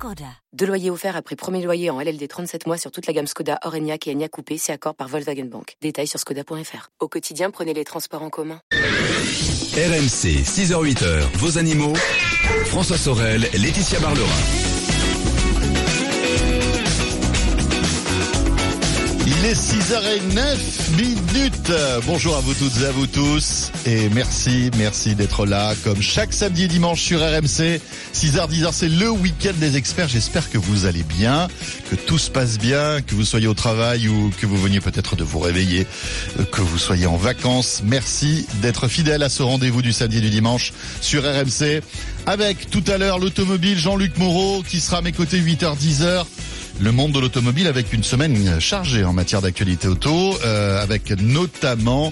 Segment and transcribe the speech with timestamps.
[0.00, 0.24] Skoda.
[0.54, 3.58] Deux loyers offerts après premier loyer en LLD 37 mois sur toute la gamme Skoda,
[3.64, 5.76] Orenia et Enya Coupé, c'est accord par Volkswagen Bank.
[5.82, 6.88] Détails sur skoda.fr.
[7.00, 8.62] Au quotidien, prenez les transports en commun.
[8.72, 11.92] RMC, 6h-8h, vos animaux.
[12.64, 14.59] François Sorel, Laetitia Barlerin.
[19.42, 21.72] Il est 6h09 minutes.
[22.04, 23.72] Bonjour à vous toutes et à vous tous.
[23.86, 27.80] Et merci, merci d'être là comme chaque samedi et dimanche sur RMC.
[28.12, 30.08] 6h, 10h, c'est le week-end des experts.
[30.08, 31.48] J'espère que vous allez bien,
[31.90, 35.16] que tout se passe bien, que vous soyez au travail ou que vous veniez peut-être
[35.16, 35.86] de vous réveiller,
[36.52, 37.80] que vous soyez en vacances.
[37.82, 41.80] Merci d'être fidèle à ce rendez-vous du samedi et du dimanche sur RMC.
[42.26, 46.24] Avec tout à l'heure l'automobile Jean-Luc Moreau qui sera à mes côtés 8h, 10h
[46.80, 52.10] le monde de l'automobile avec une semaine chargée en matière d'actualité auto, euh, avec notamment,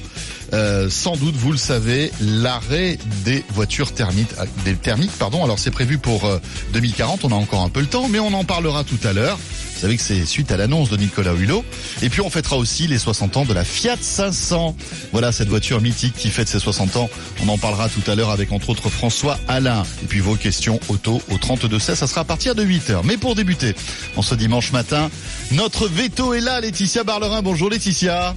[0.53, 4.29] euh, sans doute, vous le savez, l'arrêt des voitures thermiques.
[4.67, 5.43] Des thermiques, pardon.
[5.43, 6.39] Alors c'est prévu pour euh,
[6.75, 7.25] 2040.
[7.25, 9.39] On a encore un peu le temps, mais on en parlera tout à l'heure.
[9.79, 11.65] Vous savez que c'est suite à l'annonce de Nicolas Hulot.
[12.03, 14.75] Et puis on fêtera aussi les 60 ans de la Fiat 500.
[15.13, 17.09] Voilà cette voiture mythique qui fête ses 60 ans.
[17.45, 19.85] On en parlera tout à l'heure avec entre autres François Alain.
[20.03, 23.03] Et puis vos questions auto au 32 16, ça sera à partir de 8h.
[23.05, 23.77] Mais pour débuter,
[24.17, 25.11] en ce dimanche matin,
[25.53, 27.43] notre veto est là, Laetitia Barlerin.
[27.43, 28.35] Bonjour Laetitia.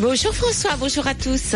[0.00, 1.54] Bonjour François, bonjour à tous.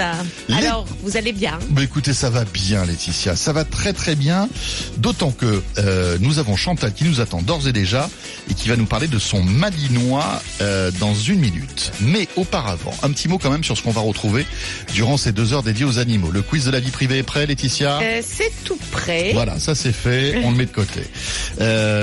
[0.48, 1.59] Les- Alors, vous allez bien?
[1.70, 4.50] Bah écoutez, ça va bien Laetitia, ça va très très bien,
[4.98, 8.11] d'autant que euh, nous avons Chantal qui nous attend d'ores et déjà
[8.50, 11.91] et qui va nous parler de son malinois euh, dans une minute.
[12.03, 14.45] Mais auparavant, un petit mot quand même sur ce qu'on va retrouver
[14.92, 16.31] durant ces deux heures dédiées aux animaux.
[16.31, 17.98] Le quiz de la vie privée est prêt Laetitia?
[18.03, 19.31] Euh, C'est tout prêt.
[19.33, 21.00] Voilà, ça c'est fait, on le met de côté.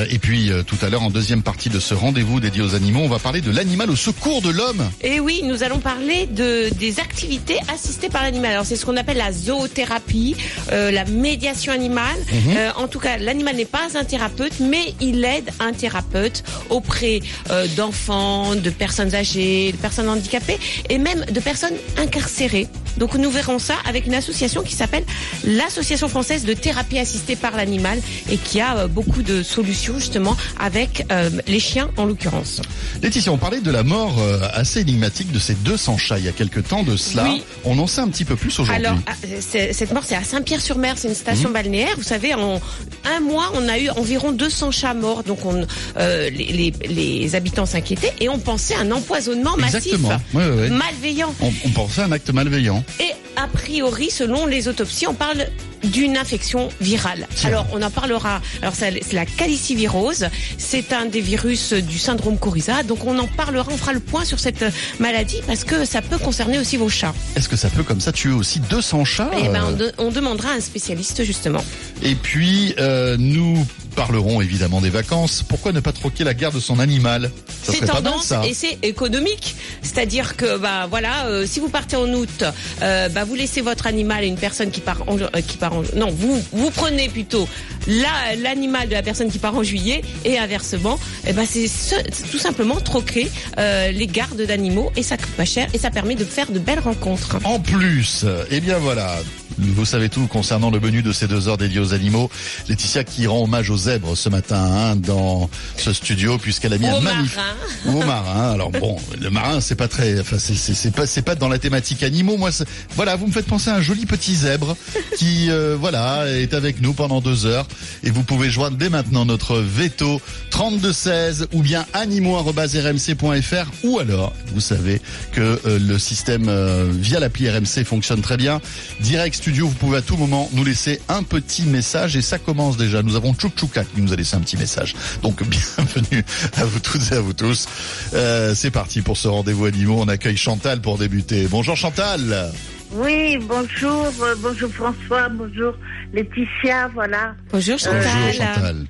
[0.09, 3.09] Et puis tout à l'heure, en deuxième partie de ce rendez-vous dédié aux animaux, on
[3.09, 4.89] va parler de l'animal au secours de l'homme.
[5.01, 8.51] Et oui, nous allons parler de des activités assistées par l'animal.
[8.51, 10.35] Alors c'est ce qu'on appelle la zoothérapie,
[10.71, 12.19] euh, la médiation animale.
[12.31, 12.57] Mhm.
[12.57, 17.21] Euh, en tout cas, l'animal n'est pas un thérapeute, mais il aide un thérapeute auprès
[17.49, 20.57] euh, d'enfants, de personnes âgées, de personnes handicapées
[20.89, 22.67] et même de personnes incarcérées.
[22.97, 25.03] Donc nous verrons ça avec une association qui s'appelle
[25.43, 30.35] l'Association française de thérapie assistée par l'animal et qui a euh, beaucoup de solutions justement
[30.59, 32.61] avec euh, les chiens en l'occurrence.
[33.01, 36.29] Laetitia, on parlait de la mort euh, assez énigmatique de ces 200 chats il y
[36.29, 37.23] a quelques temps de cela.
[37.25, 37.43] Oui.
[37.65, 38.85] On en sait un petit peu plus aujourd'hui.
[38.85, 39.13] Alors, ah,
[39.49, 41.53] cette mort, c'est à Saint-Pierre-sur-Mer, c'est une station Mhm.
[41.53, 41.93] balnéaire.
[41.97, 42.61] Vous savez, en
[43.05, 45.23] un mois, on a eu environ 200 chats morts.
[45.23, 45.65] Donc, on,
[45.97, 50.09] euh, les, les- les habitants s'inquiétaient et on pensait à un empoisonnement Exactement.
[50.09, 50.69] massif, Ouais, ouais, ouais.
[50.69, 51.33] malveillant.
[51.41, 52.80] On, on pensait à un acte malveillant.
[52.99, 55.47] Et a priori, selon les autopsies, on parle
[55.83, 57.27] d'une infection virale.
[57.43, 58.41] Alors, on en parlera.
[58.61, 60.27] Alors, c'est la calicivirose.
[60.57, 62.83] C'est un des virus du syndrome Coryza.
[62.83, 63.65] Donc, on en parlera.
[63.71, 64.63] On fera le point sur cette
[64.99, 67.13] maladie parce que ça peut concerner aussi vos chats.
[67.35, 69.93] Est-ce que ça peut comme ça tuer aussi 200 chats Et ben, on, euh, de-
[69.97, 71.63] on demandera à un spécialiste justement.
[72.03, 73.65] Et puis, euh, nous
[73.95, 75.43] parlerons évidemment des vacances.
[75.47, 77.29] Pourquoi ne pas troquer la garde de son animal?
[77.63, 78.41] C'est pas mal tendance ça.
[78.45, 79.55] et c'est économique.
[79.81, 82.43] C'est-à-dire que bah voilà, euh, si vous partez en août,
[82.81, 85.70] euh, bah vous laissez votre animal à une personne qui part en, euh, qui part
[85.71, 87.47] en non, vous vous prenez plutôt
[87.87, 90.99] la l'animal de la personne qui part en juillet et inversement.
[91.27, 95.31] Et ben c'est ce- c'est tout simplement troquer euh, les gardes d'animaux et ça coûte
[95.37, 97.37] pas cher et ça permet de faire de belles rencontres.
[97.43, 99.15] En plus, eh bien voilà,
[99.57, 102.29] vous savez tout concernant le menu de ces deux heures dédiées aux animaux.
[102.69, 106.87] Laetitia qui rend hommage aux zèbres ce matin hein, dans ce studio puisqu'elle a mis
[106.87, 107.39] un magnifique
[107.87, 108.51] au marin.
[108.51, 112.03] Alors bon, le marin c'est pas très, enfin c'est pas c'est pas dans la thématique
[112.03, 112.37] animaux.
[112.37, 112.49] Moi,
[112.95, 114.75] voilà, vous me faites penser à un joli petit zèbre
[115.17, 117.67] qui euh, voilà est avec nous pendant deux heures
[118.03, 124.33] et vous pouvez joindre dès maintenant notre veto 32 16 ou bien animaux@rmc.fr ou alors
[124.53, 125.01] vous savez
[125.31, 128.61] que euh, le système euh, via l'appli RMC fonctionne très bien.
[128.99, 132.77] Direct studio, vous pouvez à tout moment nous laisser un petit message et ça commence
[132.77, 133.01] déjà.
[133.01, 134.95] Nous avons Chouchouka qui nous a laissé un petit message.
[135.21, 136.23] Donc bienvenue
[136.57, 137.67] à vous toutes et à vous tous.
[138.13, 139.99] Euh, c'est parti pour ce rendez-vous animaux.
[139.99, 141.47] On accueille Chantal pour débuter.
[141.49, 142.51] Bonjour Chantal.
[142.93, 145.73] Oui, bonjour, euh, bonjour François, bonjour
[146.13, 147.35] Laetitia, voilà.
[147.51, 148.03] Bonjour Chantal.
[148.03, 148.85] Bonjour Chantal.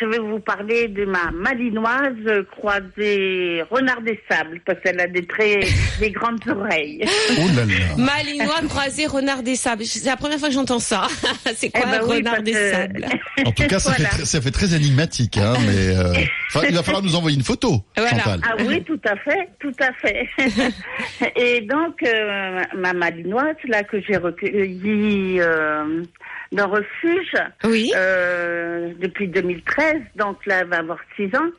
[0.00, 5.26] Je vais vous parler de ma malinoise croisée renard des sables, parce qu'elle a des
[5.26, 5.60] très
[6.00, 7.04] des grandes oreilles.
[7.38, 7.96] Oh là là.
[7.96, 9.84] Malinois croisé renard des sables.
[9.84, 11.06] C'est la première fois que j'entends ça.
[11.54, 13.04] C'est quoi Eh ben un oui, renard des que- sables
[13.46, 14.08] En tout cas, ça, Voilà.
[14.10, 16.12] fait, très- ça fait très énigmatique, hein, mais euh,
[16.68, 18.10] il va falloir nous envoyer une photo, Voilà.
[18.10, 18.40] Chantal.
[18.44, 20.28] Ah oui, tout à fait, tout à fait.
[21.36, 26.02] Et donc, euh, ma malinoise, là, que j'ai recueillie euh,
[26.52, 27.92] dans Refuge Oui.
[27.96, 31.50] euh, depuis 2013, donc là, elle va avoir 6 ans.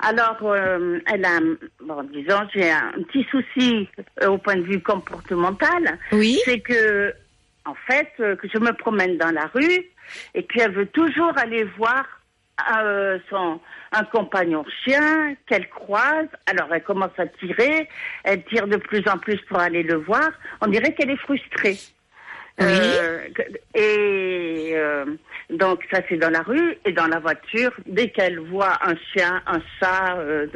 [0.00, 1.38] Alors, euh, elle a,
[1.80, 3.88] bon, disons, j'ai un petit souci
[4.22, 5.98] euh, au point de vue comportemental.
[6.10, 6.40] Oui.
[6.44, 7.14] C'est que,
[7.64, 9.84] en fait, que je me promène dans la rue
[10.34, 12.04] et puis elle veut toujours aller voir
[12.76, 13.60] euh, son
[13.92, 16.28] un compagnon chien qu'elle croise.
[16.46, 17.88] Alors elle commence à tirer,
[18.24, 20.30] elle tire de plus en plus pour aller le voir.
[20.60, 21.78] On dirait qu'elle est frustrée.
[22.60, 23.28] Euh,
[23.74, 25.06] et euh,
[25.50, 27.72] donc ça c'est dans la rue et dans la voiture.
[27.86, 30.46] Dès qu'elle voit un chien, un chat, euh,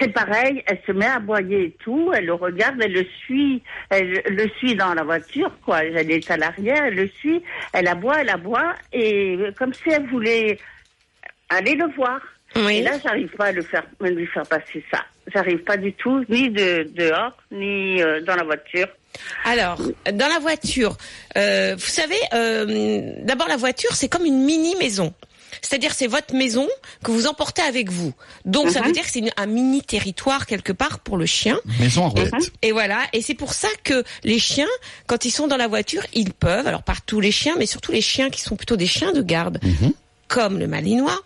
[0.00, 0.62] c'est pareil.
[0.66, 2.12] Elle se met à aboyer et tout.
[2.14, 5.84] Elle le regarde, elle le suit, elle le suit dans la voiture quoi.
[5.84, 7.42] Elle est à l'arrière, elle le suit,
[7.72, 10.58] elle aboie, elle aboie et comme si elle voulait
[11.48, 12.20] aller le voir.
[12.56, 12.82] Et Oui.
[12.82, 15.00] là, j'arrive pas à le faire, à lui faire passer ça.
[15.32, 18.88] J'arrive pas du tout, ni de dehors, ni euh, dans la voiture.
[19.44, 19.80] Alors,
[20.12, 20.96] dans la voiture,
[21.36, 25.12] euh, vous savez, euh, d'abord la voiture, c'est comme une mini maison.
[25.62, 26.66] C'est-à-dire, c'est votre maison
[27.04, 28.14] que vous emportez avec vous.
[28.44, 28.86] Donc, ça Mhm.
[28.86, 31.58] veut dire que c'est un mini territoire quelque part pour le chien.
[31.80, 32.32] Maison en roulette.
[32.62, 34.68] Et voilà, et c'est pour ça que les chiens,
[35.06, 37.92] quand ils sont dans la voiture, ils peuvent, alors pas tous les chiens, mais surtout
[37.92, 39.60] les chiens qui sont plutôt des chiens de garde,
[40.30, 41.18] comme le malinois,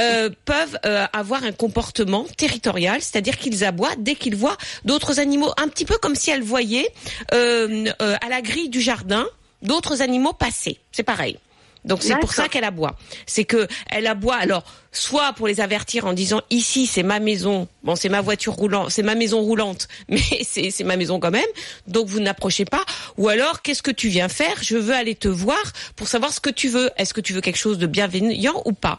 [0.00, 5.52] euh, peuvent euh, avoir un comportement territorial, c'est-à-dire qu'ils aboient dès qu'ils voient d'autres animaux,
[5.56, 6.90] un petit peu comme si elles voyaient
[7.32, 9.24] euh, à la grille du jardin
[9.62, 10.80] d'autres animaux passer.
[10.90, 11.38] C'est pareil.
[11.84, 12.96] Donc c'est pour ça qu'elle aboie.
[13.26, 17.68] C'est que elle aboie alors soit pour les avertir en disant ici c'est ma maison,
[17.84, 21.30] bon c'est ma voiture roulante, c'est ma maison roulante, mais c'est c'est ma maison quand
[21.30, 21.42] même.
[21.86, 22.84] Donc vous n'approchez pas.
[23.16, 24.56] Ou alors qu'est-ce que tu viens faire?
[24.62, 25.60] Je veux aller te voir
[25.96, 26.90] pour savoir ce que tu veux.
[26.96, 28.98] Est-ce que tu veux quelque chose de bienveillant ou pas?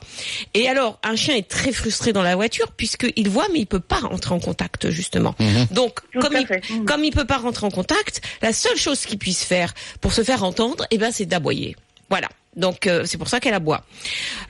[0.54, 3.80] Et alors un chien est très frustré dans la voiture puisqu'il voit mais il peut
[3.80, 5.36] pas rentrer en contact justement.
[5.72, 6.48] Donc Tout comme il.
[6.70, 6.86] Mhm.
[6.86, 10.24] comme il peut pas rentrer en contact, la seule chose qu'il puisse faire pour se
[10.24, 11.76] faire entendre, eh ben c'est d'aboyer.
[12.10, 12.28] Voilà.
[12.56, 13.84] Donc euh, c'est pour ça qu'elle aboie.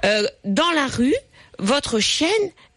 [0.06, 1.15] Euh, dans la rue,
[1.59, 2.30] votre chienne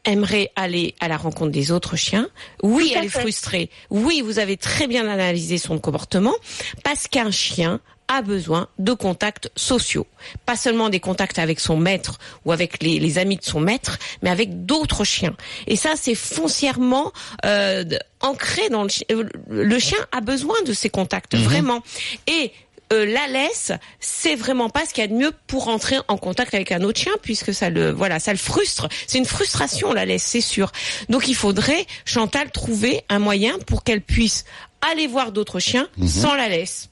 [0.04, 2.28] aimerait aller à la rencontre des autres chiens.
[2.62, 3.70] Oui, elle est frustrée.
[3.90, 6.34] Oui, vous avez très bien analysé son comportement
[6.82, 10.06] parce qu'un chien a besoin de contacts sociaux.
[10.44, 13.98] Pas seulement des contacts avec son maître ou avec les, les amis de son maître,
[14.22, 15.34] mais avec d'autres chiens.
[15.66, 17.12] Et ça, c'est foncièrement
[17.46, 17.84] euh,
[18.20, 19.06] ancré dans le chien.
[19.48, 21.82] Le chien a besoin de ces contacts, vraiment.
[22.26, 22.52] Et
[22.94, 26.16] euh, la laisse, c'est vraiment pas ce qu'il y a de mieux pour entrer en
[26.16, 28.88] contact avec un autre chien, puisque ça le, voilà, ça le frustre.
[29.06, 30.70] C'est une frustration la laisse, c'est sûr.
[31.08, 34.44] Donc il faudrait, Chantal, trouver un moyen pour qu'elle puisse
[34.92, 36.90] aller voir d'autres chiens sans la laisse.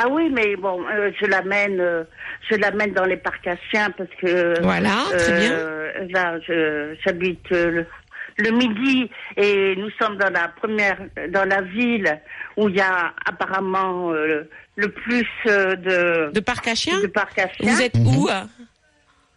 [0.00, 2.04] Ah oui, mais bon, euh, je l'amène, euh,
[2.48, 5.52] je l'amène dans les parcs à chiens parce que Voilà, très bien.
[5.52, 6.38] euh, là,
[7.04, 7.86] j'habite euh, le,
[8.38, 10.98] le midi et nous sommes dans la première,
[11.30, 12.20] dans la ville
[12.56, 17.06] où il y a apparemment euh, le plus euh, de, De parc à chiens de
[17.08, 18.48] parcs à chiens Vous êtes où hein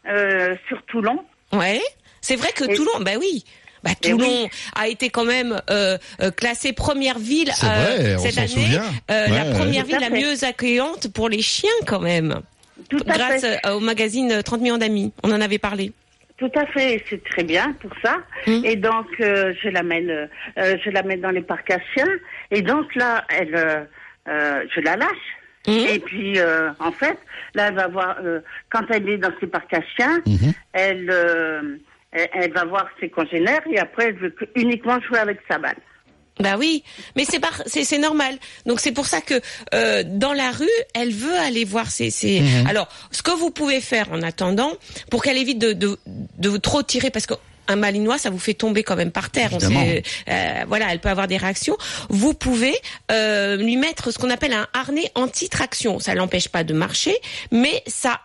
[0.08, 1.24] euh, sur Toulon.
[1.54, 1.82] Ouais.
[2.22, 3.44] C'est vrai que Et- Toulon, bah oui.
[3.84, 8.78] Bah, Toulon a été quand même euh, euh, classée première ville euh, vrai, cette année,
[9.10, 9.92] la première ouais.
[9.92, 12.42] ville la mieux accueillante pour les chiens quand même,
[12.90, 13.60] Tout à grâce fait.
[13.70, 15.12] au magazine euh, 30 millions d'amis.
[15.24, 15.94] On en avait parlé.
[16.42, 18.18] Tout à fait, c'est très bien pour ça.
[18.48, 18.66] Mm.
[18.66, 22.14] Et donc euh, je l'amène, euh, je l'amène dans les parcs à chiens.
[22.50, 23.84] Et donc là, elle, euh,
[24.28, 25.28] euh, je la lâche.
[25.68, 25.86] Mhm.
[25.94, 27.20] Et puis euh, en fait,
[27.54, 28.40] là, elle va voir euh,
[28.72, 30.52] quand elle est dans ces parcs à chiens, Mhm.
[30.74, 31.62] elle, euh,
[32.12, 35.60] elle, elle va voir ses congénères et après elle veut que- uniquement jouer avec sa
[35.60, 35.76] balle.
[36.42, 36.84] Bah oui,
[37.16, 38.38] mais c'est par- c'est c'est normal.
[38.66, 39.40] Donc c'est pour ça que
[39.74, 42.10] euh, dans la rue, elle veut aller voir ses.
[42.12, 42.42] ses...
[42.68, 44.72] Alors, ce que vous pouvez faire en attendant,
[45.10, 45.98] pour qu'elle évite de, de
[46.38, 47.34] de trop tirer, parce que
[47.68, 49.52] un malinois, ça vous fait tomber quand même par terre.
[49.54, 49.82] On Évidemment.
[49.86, 51.78] sait, euh, voilà, elle peut avoir des réactions.
[52.10, 52.76] Vous pouvez
[53.12, 56.00] euh, lui mettre ce qu'on appelle un harnais anti-traction.
[56.00, 57.16] Ça l'empêche pas de marcher,
[57.52, 58.20] mais ça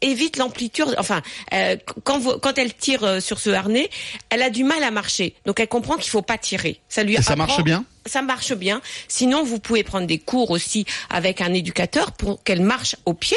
[0.00, 0.94] évite l'amplitude.
[0.98, 3.90] Enfin, euh, quand, vous- quand elle tire euh, sur ce harnais,
[4.30, 5.34] elle a du mal à marcher.
[5.46, 6.80] Donc elle comprend qu'il faut pas tirer.
[6.88, 8.80] Ça lui Et ça marche bien ça marche bien.
[9.06, 13.36] Sinon, vous pouvez prendre des cours aussi avec un éducateur pour qu'elle marche au pied.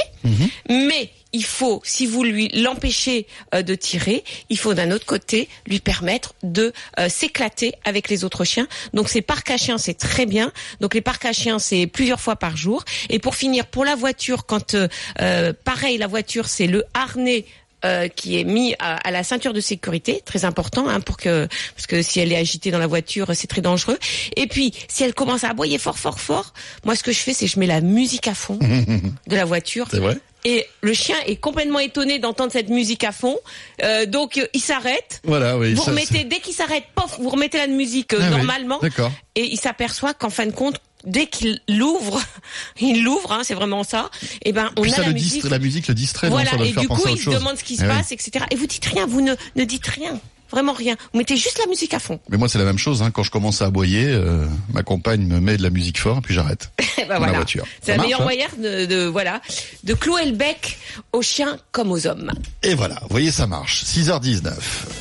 [0.70, 5.48] Mais il faut, si vous lui l'empêchez euh, de tirer, il faut d'un autre côté
[5.68, 8.68] lui permettre de euh, s'éclater avec les autres chiens.
[8.94, 10.52] Donc ces parcs à chiens, c'est très bien.
[10.80, 12.84] Donc les parcs à chiens, c'est plusieurs fois par jour.
[13.10, 14.88] Et pour finir, pour la voiture, quand euh,
[15.22, 17.46] euh, pareil, la voiture, c'est le harnais
[17.84, 21.48] euh, qui est mis à, à la ceinture de sécurité, très important, hein, pour que
[21.76, 23.98] parce que si elle est agitée dans la voiture, c'est très dangereux.
[24.36, 26.54] Et puis, si elle commence à aboyer fort, fort, fort,
[26.86, 28.60] moi, ce que je fais, c'est je mets la musique à fond
[29.28, 29.88] de la voiture.
[29.90, 30.18] C'est vrai?
[30.44, 33.38] Et le chien est complètement étonné d'entendre cette musique à fond,
[33.84, 35.22] Euh, donc euh, il s'arrête.
[35.24, 35.74] Voilà, oui.
[35.74, 38.80] Vous ça, remettez dès qu'il s'arrête, pof, vous remettez la musique euh, Ah oui, normalement,
[38.82, 39.12] d'accord.
[39.36, 42.22] et il s'aperçoit qu'en fin de compte, dès qu'il l'ouvre,
[42.80, 44.10] il l'ouvre, hein, c'est vraiment ça.
[44.44, 45.44] Et ben on Puis a ça la le musique.
[45.44, 47.64] distra- la musique le distrait, non, Voilà, ça et du coup, il se demande ce
[47.64, 47.94] qui se Eh oui.
[47.96, 48.46] passe, etc.
[48.52, 50.20] Et vous dites rien, vous ne, ne dites rien.
[50.52, 50.96] Vraiment rien.
[51.14, 52.20] Vous mettez juste la musique à fond.
[52.30, 53.02] Mais moi, c'est la même chose.
[53.02, 53.12] Hein.
[53.12, 56.22] Quand je commence à aboyer, euh, ma compagne me met de la musique fort, et
[56.22, 56.70] puis j'arrête.
[56.98, 57.66] Eh ben la voiture.
[57.82, 59.42] C'est la marche, meilleure hein moyen de, de voilà
[59.84, 60.78] de clouer le bec
[61.14, 62.32] aux chiens comme aux hommes.
[62.62, 63.84] Et voilà, vous voyez, ça marche.
[63.86, 64.52] 6h19.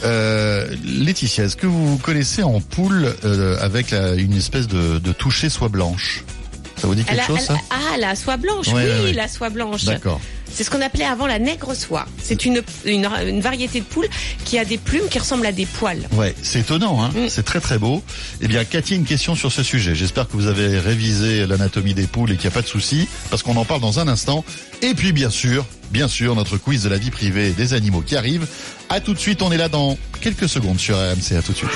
[0.05, 5.13] Euh, Laetitia, est-ce que vous connaissez en poule euh, avec la- une espèce de, de
[5.13, 6.25] toucher soie blanche?
[6.77, 7.57] Ça vous dit quelque chose, ça?
[7.69, 9.13] ah, la soie blanche, Ouais, oui, ouais, ouais.
[9.13, 9.85] la soie blanche.
[9.85, 10.21] D'accord.
[10.55, 12.07] C'est ce qu'on appelait avant la nègre soie.
[12.23, 14.09] C'est une, une, une variété de poule
[14.45, 16.07] qui a des plumes qui ressemblent à des poils.
[16.13, 17.29] Ouais, c'est étonnant, hein Mm.
[17.29, 18.03] c'est très très beau.
[18.41, 19.95] Eh bien, Cathy, une question sur ce sujet.
[19.95, 23.09] J'espère que vous avez révisé l'anatomie des poules et qu'il n'y a pas de souci,
[23.31, 24.45] parce qu'on en parle dans un instant.
[24.83, 28.17] Et puis, bien sûr, bien sûr, notre quiz de la vie privée des animaux qui
[28.17, 28.47] arrive.
[28.89, 31.37] À tout de suite, on est là dans quelques secondes sur RMC.
[31.39, 31.71] À tout de suite.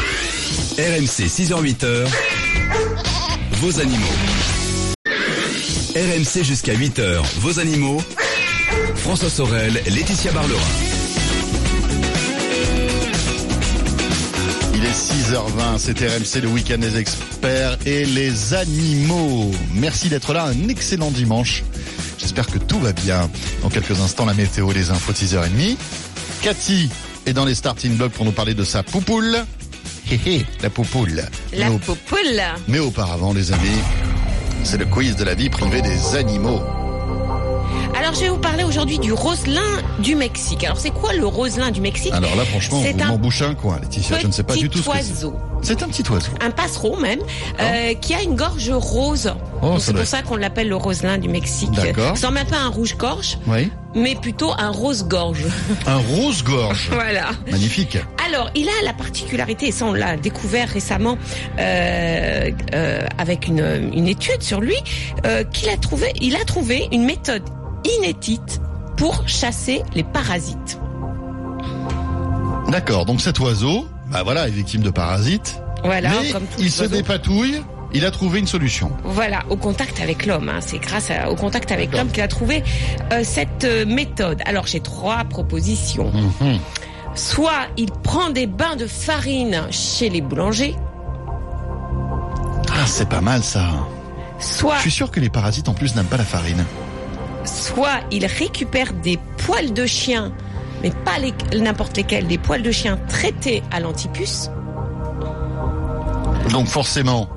[0.79, 2.07] RMC 6h-8h,
[3.61, 4.07] vos animaux.
[5.97, 8.03] RMC jusqu'à 8h, vos animaux.
[9.05, 10.61] François Sorel, Laetitia Barlerin.
[14.75, 19.51] Il est 6h20, c'est RMC, le week-end des experts et les animaux.
[19.75, 21.63] Merci d'être là, un excellent dimanche.
[22.19, 23.29] J'espère que tout va bien.
[23.63, 25.77] Dans quelques instants, la météo, les infos de 6h30.
[26.43, 26.89] Cathy
[27.27, 29.37] est dans les starting blocks pour nous parler de sa poupoule.
[30.11, 31.25] Hé hé, la poupoule.
[31.53, 32.43] La Mais au- poule.
[32.69, 33.69] Mais auparavant, les amis,
[34.65, 36.61] c'est le quiz de la vie privée des animaux.
[37.97, 39.61] Alors, je vais vous parler aujourd'hui du roselin
[40.01, 40.65] du Mexique.
[40.65, 42.13] Alors, c'est quoi le roselin du Mexique?
[42.13, 43.01] Alors là, franchement, C'est
[43.45, 44.19] un coin, Laetitia.
[44.19, 44.91] Je ne sais pas du tout ce c'est.
[44.91, 45.35] oiseau.
[45.63, 46.31] C'est un petit oiseau.
[46.41, 47.21] Un passereau même,
[47.61, 49.33] euh, qui a une gorge rose.
[49.63, 51.71] Oh, c'est pour ça qu'on l'appelle le roselin du Mexique.
[51.71, 52.17] D'accord.
[52.19, 53.71] Ça même pas un rouge-gorge, Oui.
[53.95, 55.45] mais plutôt un rose-gorge.
[55.87, 56.91] Un rose-gorge.
[56.93, 57.31] voilà.
[57.51, 57.97] Magnifique.
[58.27, 61.17] Alors, il a la particularité, et ça on l'a découvert récemment
[61.59, 64.77] euh, euh, avec une, une étude sur lui,
[65.25, 67.43] euh, qu'il a trouvé, il a trouvé une méthode
[67.99, 68.61] inédite
[68.97, 70.79] pour chasser les parasites.
[72.69, 75.61] D'accord, donc cet oiseau, bah voilà, est victime de parasites.
[75.85, 76.97] Voilà, mais comme il se oiseau.
[76.97, 77.63] dépatouille,
[77.93, 78.91] il a trouvé une solution.
[79.05, 80.49] Voilà, au contact avec l'homme.
[80.49, 80.61] hein.
[80.61, 82.65] C'est grâce à- au contact avec l'homme qu'il a trouvé
[83.13, 84.41] euh, cette euh, méthode.
[84.47, 86.11] Alors j'ai trois propositions.
[86.41, 86.59] Mhm.
[87.15, 90.75] Soit il prend des bains de farine chez les boulangers,
[92.73, 93.67] Ah, c'est pas mal ça.
[94.41, 96.65] soit Je suis sûr que les parasites en plus n'aiment pas la farine.
[97.45, 100.33] Soit il récupère des poils de chien,
[100.83, 104.51] mais pas les- n'importe lesquels, des poils de chien traités à l'antipuce.
[106.51, 107.29] Donc forcément.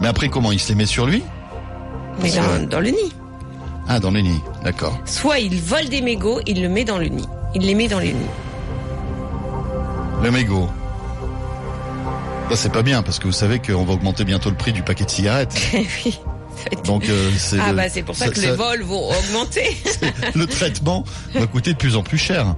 [0.00, 1.22] Mais après, comment il se les met sur lui?
[2.22, 3.12] Mais dans, dans le nid.
[3.88, 4.40] Ah, dans les nids.
[4.64, 4.98] D'accord.
[5.04, 7.26] Soit il vole des mégots, il le met dans le nid.
[7.54, 8.30] Il les met dans le nid.
[10.22, 10.68] Le mégot.
[12.50, 14.82] Ça, c'est pas bien parce que vous savez qu'on va augmenter bientôt le prix du
[14.82, 15.56] paquet de cigarettes.
[16.04, 16.18] oui.
[16.84, 19.76] Donc euh, c'est Ah le- bah c'est pour ça, que les vols vont augmenter.
[20.34, 21.04] le traitement
[21.34, 22.54] va coûter de plus en plus cher.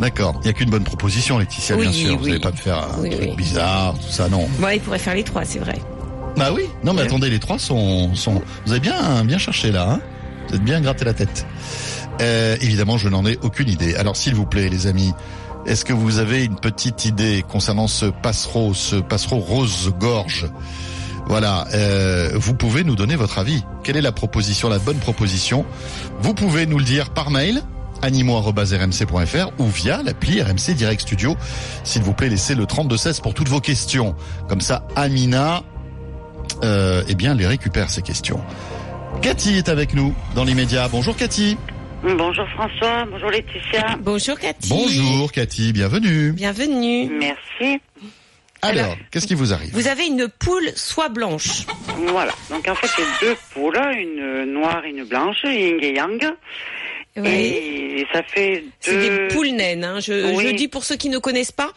[0.00, 0.34] D'accord.
[0.42, 2.16] Il n'y a qu'une bonne proposition, Laetitia, bien Oui, sûr.
[2.18, 4.48] Vous n'allez pas me faire un Oui, truc bizarre, tout ça, non.
[4.58, 5.76] bon, il pourrait faire les trois, c'est vrai.
[6.36, 6.62] Bah oui.
[6.84, 8.40] Non, mais attendez, les trois sont, sont.
[8.64, 9.90] Vous avez bien, bien cherché là.
[9.90, 10.00] Hein
[10.48, 11.46] vous êtes bien gratté la tête.
[12.20, 13.96] Euh, évidemment, je n'en ai aucune idée.
[13.96, 15.12] Alors, s'il vous plaît, les amis,
[15.66, 20.46] est-ce que vous avez une petite idée concernant ce passereau, ce passereau rose-gorge
[21.28, 21.66] Voilà.
[21.74, 23.62] euh, vous pouvez nous donner votre avis.
[23.84, 25.64] Quelle est la proposition, la bonne proposition
[26.20, 27.62] Vous pouvez nous le dire par mail
[28.02, 31.36] animaux.rmc.fr ou via l'appli RMC Direct Studio.
[31.84, 34.14] S'il vous plaît, laissez le 3216 pour toutes vos questions.
[34.48, 35.62] Comme ça, Amina
[36.64, 38.40] euh, eh bien, les récupère ces questions.
[39.22, 40.88] Cathy est avec nous dans l'immédiat.
[40.88, 41.56] Bonjour Cathy.
[42.02, 43.96] Bonjour François, bonjour Laetitia.
[44.00, 44.68] Bonjour Cathy.
[44.68, 46.32] Bonjour Cathy, bienvenue.
[46.32, 47.10] Bienvenue.
[47.18, 47.80] Merci.
[48.62, 51.64] Alors, Alors, qu'est-ce qui vous arrive Vous avez une poule soie blanche.
[52.08, 52.32] Voilà.
[52.50, 56.24] Donc en fait, j'ai deux poules, une noire et une blanche, yin et yang.
[57.16, 57.28] Oui.
[57.28, 59.00] Et ça fait C'est deux...
[59.28, 59.82] des poules naines.
[59.82, 59.98] Hein.
[59.98, 60.44] Je, Oui.
[60.46, 61.72] je dis pour ceux qui ne connaissent pas.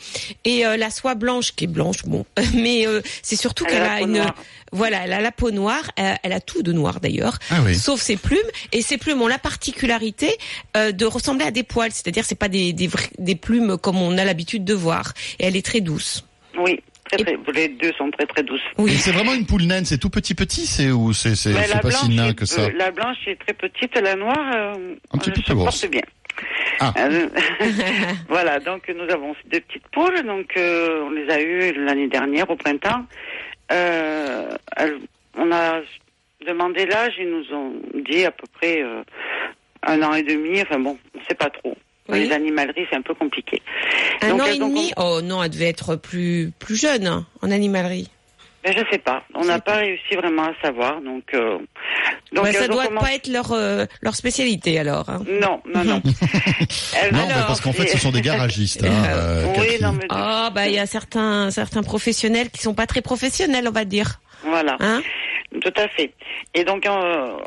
[0.46, 3.82] Et euh, la soie blanche, qui est blanche, bon, mais euh, c'est surtout a qu'elle
[3.82, 4.36] a une, noire.
[4.72, 5.90] voilà, elle a la peau noire.
[5.96, 7.74] elle a tout de noir d'ailleurs, Ah oui.
[7.76, 8.38] sauf ses plumes.
[8.72, 10.38] Et ces plumes ont la particularité
[10.78, 14.18] euh, de ressembler à des poils, c'est-à-dire c'est pas des, des des plumes comme on
[14.20, 15.14] a l'habitude de voir.
[15.40, 16.24] Et elle est très douce.
[16.58, 16.80] Oui,
[17.12, 17.18] très,
[17.54, 18.62] les deux sont très très douces.
[18.78, 18.92] Oui.
[18.94, 22.08] C'est vraiment une poule naine, c'est tout petit petit, c'est ou c'est c'est pas si
[22.08, 22.62] blanche nain que ça.
[22.62, 25.82] euh, la blanche est très petite, la noire, euh, Un petit euh, peu plus grosse.
[25.82, 26.02] porte bien.
[26.80, 26.94] Ah.
[26.98, 27.28] Euh,
[28.30, 32.50] voilà, donc nous avons deux petites poules, donc euh, on les a eues l'année dernière
[32.50, 33.06] au printemps.
[33.72, 35.00] Euh, elles-
[35.38, 35.80] on a
[36.46, 37.74] demandé l'âge, ils nous ont
[38.06, 39.04] dit à peu près euh,
[39.84, 41.78] un an et demi, enfin bon, on sait pas trop.
[42.12, 42.28] Dans Oui.
[42.28, 43.62] Les animaleries, c'est un peu compliqué.
[44.22, 47.26] Un Donc, an elles et demi Oh non, elle devait être plus, plus jeune hein,
[47.42, 48.10] en animalerie.
[48.64, 51.24] Mais je sais pas, on n'a pas réussi vraiment à savoir, donc...
[51.34, 51.58] euh,
[52.32, 55.10] donc Ouais, ça elles ont doit pas être leur, euh, leur spécialité alors.
[55.10, 55.24] hein.
[55.42, 56.02] Non, non, non.
[57.02, 58.84] Elles Non, mais parce qu'en fait, ce sont des garagistes.
[58.84, 60.06] Hein, euh, Oui, non, mais...
[60.12, 63.84] Oh, bah il y a certains, certains professionnels qui sont pas très professionnels, on va
[63.84, 64.20] dire.
[64.44, 64.76] Voilà.
[64.80, 65.02] Hein?
[65.60, 66.14] Tout à fait.
[66.54, 67.38] Et donc, euh,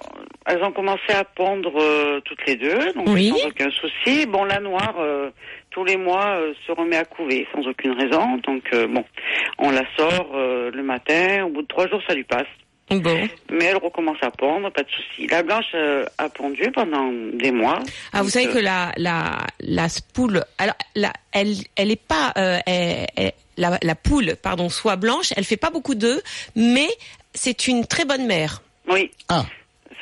[0.47, 3.31] elles ont commencé à pondre euh, toutes les deux, donc Oui.
[3.31, 4.27] sans aucun souci.
[4.27, 5.31] Bon, la noire, euh,
[5.71, 8.37] tous les mois, se remet à couver sans aucune raison.
[8.47, 9.05] Donc, bon,
[9.59, 11.45] on la sort le matin.
[11.47, 12.47] Au bout de trois jours, ça lui passe.
[12.91, 13.29] Bon.
[13.51, 15.27] Mais elle recommence à pondre, pas de souci.
[15.29, 17.79] La blanche euh, a pondu pendant des mois.
[18.13, 22.33] Ah, vous savez euh, que la, la, la poule, alors, la, elle, elle est pas,
[22.37, 26.21] euh, elle- elle- la, la poule, pardon, soit blanche, elle fait pas beaucoup d'œufs,
[26.57, 26.89] mais
[27.35, 28.63] c'est une très bonne mère.
[28.89, 29.11] Oui.
[29.29, 29.45] Ah.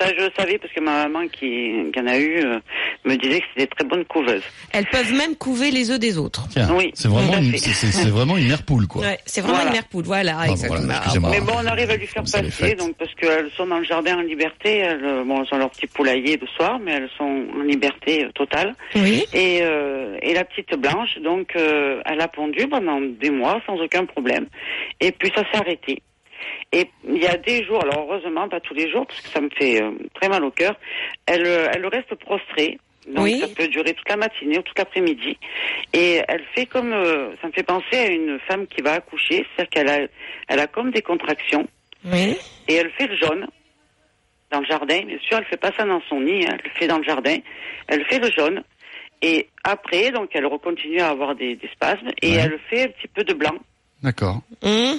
[0.01, 2.59] Ça, je le savais parce que ma maman qui, qui en a eu euh,
[3.05, 4.43] me disait que c'était des très bonnes couveuses.
[4.73, 6.49] Elles peuvent même couver les œufs des autres.
[6.51, 9.03] Tiens, Oui, c'est vraiment, une- c'est- c'est vraiment une mère poule, quoi.
[9.03, 9.71] Ouais, c'est vraiment Voilà.
[9.71, 10.87] une mère poule, voilà, Ah, bon, exactement.
[11.21, 11.31] voilà.
[11.31, 13.85] Mais bon, on arrive à lui faire Comme passer, donc parce qu'elles sont dans le
[13.85, 14.79] jardin en liberté.
[14.79, 18.25] Elles, euh, bon, elles ont leur petit poulailler le soir, mais elles sont en liberté
[18.25, 18.75] euh, totale.
[18.97, 19.25] Oui.
[19.35, 23.77] Et, euh, et la petite blanche, donc, euh, elle a pondu pendant des mois sans
[23.77, 24.47] aucun problème.
[25.01, 26.03] Et puis ça s'est arrêté.
[26.73, 29.41] Et il y a des jours, alors heureusement pas tous les jours, parce que ça
[29.41, 30.75] me fait euh, très mal au cœur.
[31.27, 32.79] Elle, euh, elle reste prostrée.
[33.07, 33.41] Donc Oui.
[33.41, 35.37] ça peut durer toute la matinée ou toute l'après-midi.
[35.93, 39.45] Et elle fait comme, euh, ça me fait penser à une femme qui va accoucher,
[39.57, 40.07] c'est-à-dire qu'elle a,
[40.49, 41.67] elle a comme des contractions
[42.05, 42.37] Oui.
[42.69, 43.47] et elle fait le jaune
[44.53, 45.01] dans le jardin.
[45.05, 47.05] Bien sûr, elle fait pas ça dans son nid, hein, elle le fait dans le
[47.05, 47.39] jardin.
[47.89, 48.63] Elle fait le jaune
[49.21, 52.43] et après, donc, elle recontinue à avoir des, des spasmes et Ouais.
[52.45, 53.55] elle fait un petit peu de blanc.
[54.03, 54.41] D'accord.
[54.63, 54.99] Hum.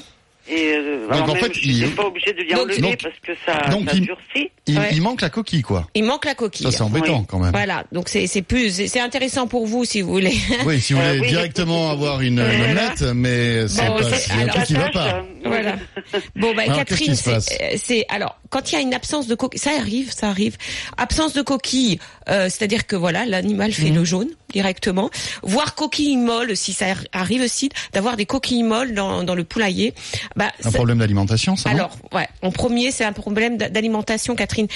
[0.49, 3.01] Et euh, Donc, alors en même, fait, il- pas obligée de lui Donc, enlever donc-
[3.01, 4.49] parce que ça, donc, ça il- durcit.
[4.67, 4.89] Il, Ouais.
[4.93, 5.87] il manque la coquille, quoi.
[5.93, 6.65] Il manque la coquille.
[6.65, 7.25] Ça, c'est embêtant, Oui.
[7.27, 7.51] quand même.
[7.51, 10.33] Voilà, donc c'est c'est plus c'est intéressant pour vous si vous voulez.
[10.65, 11.27] Oui, si vous Euh, voulez oui.
[11.29, 12.63] directement avoir une, une Voilà.
[12.65, 15.25] omelette, mais c'est Bon, pas, c'est- c'est un alors, truc qui va pas.
[15.45, 15.75] Voilà.
[16.37, 17.39] Bon, bah, Alors, Catherine, euh,
[17.75, 20.55] c'est, alors, quand il y a une absence de coquille, ça arrive, ça arrive.
[20.97, 21.99] Absence de coquille,
[22.29, 23.95] euh, c'est-à-dire que voilà, l'animal fait Mhm.
[23.95, 25.09] le jaune directement.
[25.41, 29.43] Voir coquille molle, si ça ar- arrive aussi, d'avoir des coquilles molles dans, dans le
[29.43, 29.93] poulailler.
[30.35, 34.35] Bah, Un ça- problème d'alimentation, ça alors, ouais, en premier, c'est un problème d'a- d'alimentation,
[34.35, 34.67] Catherine.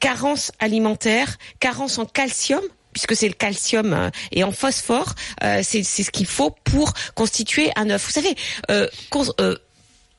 [0.00, 2.60] Carence alimentaire, carence en calcium
[2.92, 5.14] puisque c'est le calcium euh, et en phosphore,
[5.44, 8.06] euh, c'est c'est ce qu'il faut pour constituer un œuf.
[8.06, 8.34] Vous savez,
[8.70, 8.88] euh,
[9.38, 9.54] euh,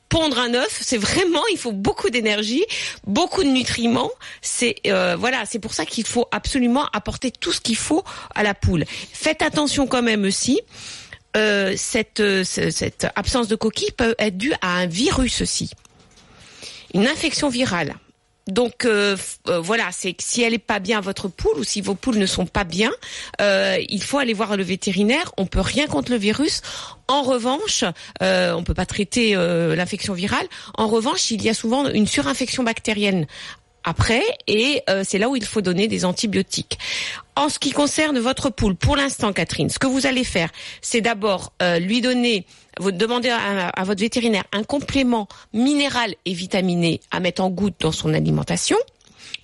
[0.08, 2.64] pondre un œuf, c'est vraiment, il faut beaucoup d'énergie,
[3.06, 4.10] beaucoup de nutriments.
[4.40, 8.02] C'est euh, voilà, c'est pour ça qu'il faut absolument apporter tout ce qu'il faut
[8.34, 8.84] à la poule.
[9.12, 10.60] Faites attention quand même aussi.
[11.36, 15.70] Euh, cette, euh, ce- cette absence de coquille peut être due à un virus aussi
[16.94, 17.94] une infection virale.
[18.48, 19.16] Donc euh,
[19.48, 22.16] euh, voilà, c'est que si elle est pas bien votre poule ou si vos poules
[22.16, 22.90] ne sont pas bien,
[23.42, 25.32] euh, il faut aller voir le vétérinaire.
[25.36, 26.62] On peut rien contre le virus.
[27.08, 27.84] En revanche,
[28.22, 30.46] euh, on peut pas traiter l'infection virale.
[30.74, 33.26] En revanche, il y a souvent une surinfection bactérienne
[33.88, 36.78] après et euh, c'est là où il faut donner des antibiotiques.
[37.36, 40.50] En ce qui concerne votre poule, pour l'instant, Catherine, ce que vous allez faire,
[40.82, 42.44] c'est d'abord euh, lui donner,
[42.78, 47.92] vous demandez à, votre vétérinaire un complément minéral et vitaminé à mettre en goutte dans
[47.92, 48.76] son alimentation,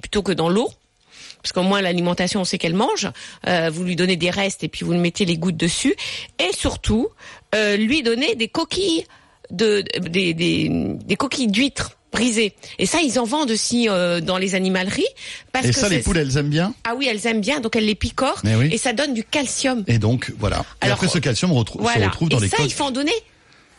[0.02, 0.68] plutôt que dans l'eau.
[1.40, 3.10] Parce qu'au moins l'alimentation, on sait qu'elle mange.
[3.46, 5.94] Euh, vous lui donnez des restes et puis vous mettez les gouttes dessus.
[6.38, 7.08] Et surtout,
[7.78, 9.04] lui donner des coquilles
[9.50, 12.54] de des coquilles d'huîtres brisées.
[12.78, 15.04] Et ça, ils en vendent aussi euh, dans les animaleries.
[15.52, 16.72] Parce Et que ça, les poules, elles aiment bien?
[16.84, 18.70] Ah oui, elles aiment bien, donc elles les picorent oui.
[18.72, 19.84] et ça donne du calcium.
[19.86, 20.64] Et donc, voilà.
[20.80, 22.08] Et Alors, après, ce calcium retrou- se Voilà.
[22.08, 23.12] retrouve dans et les ça, il faut en donner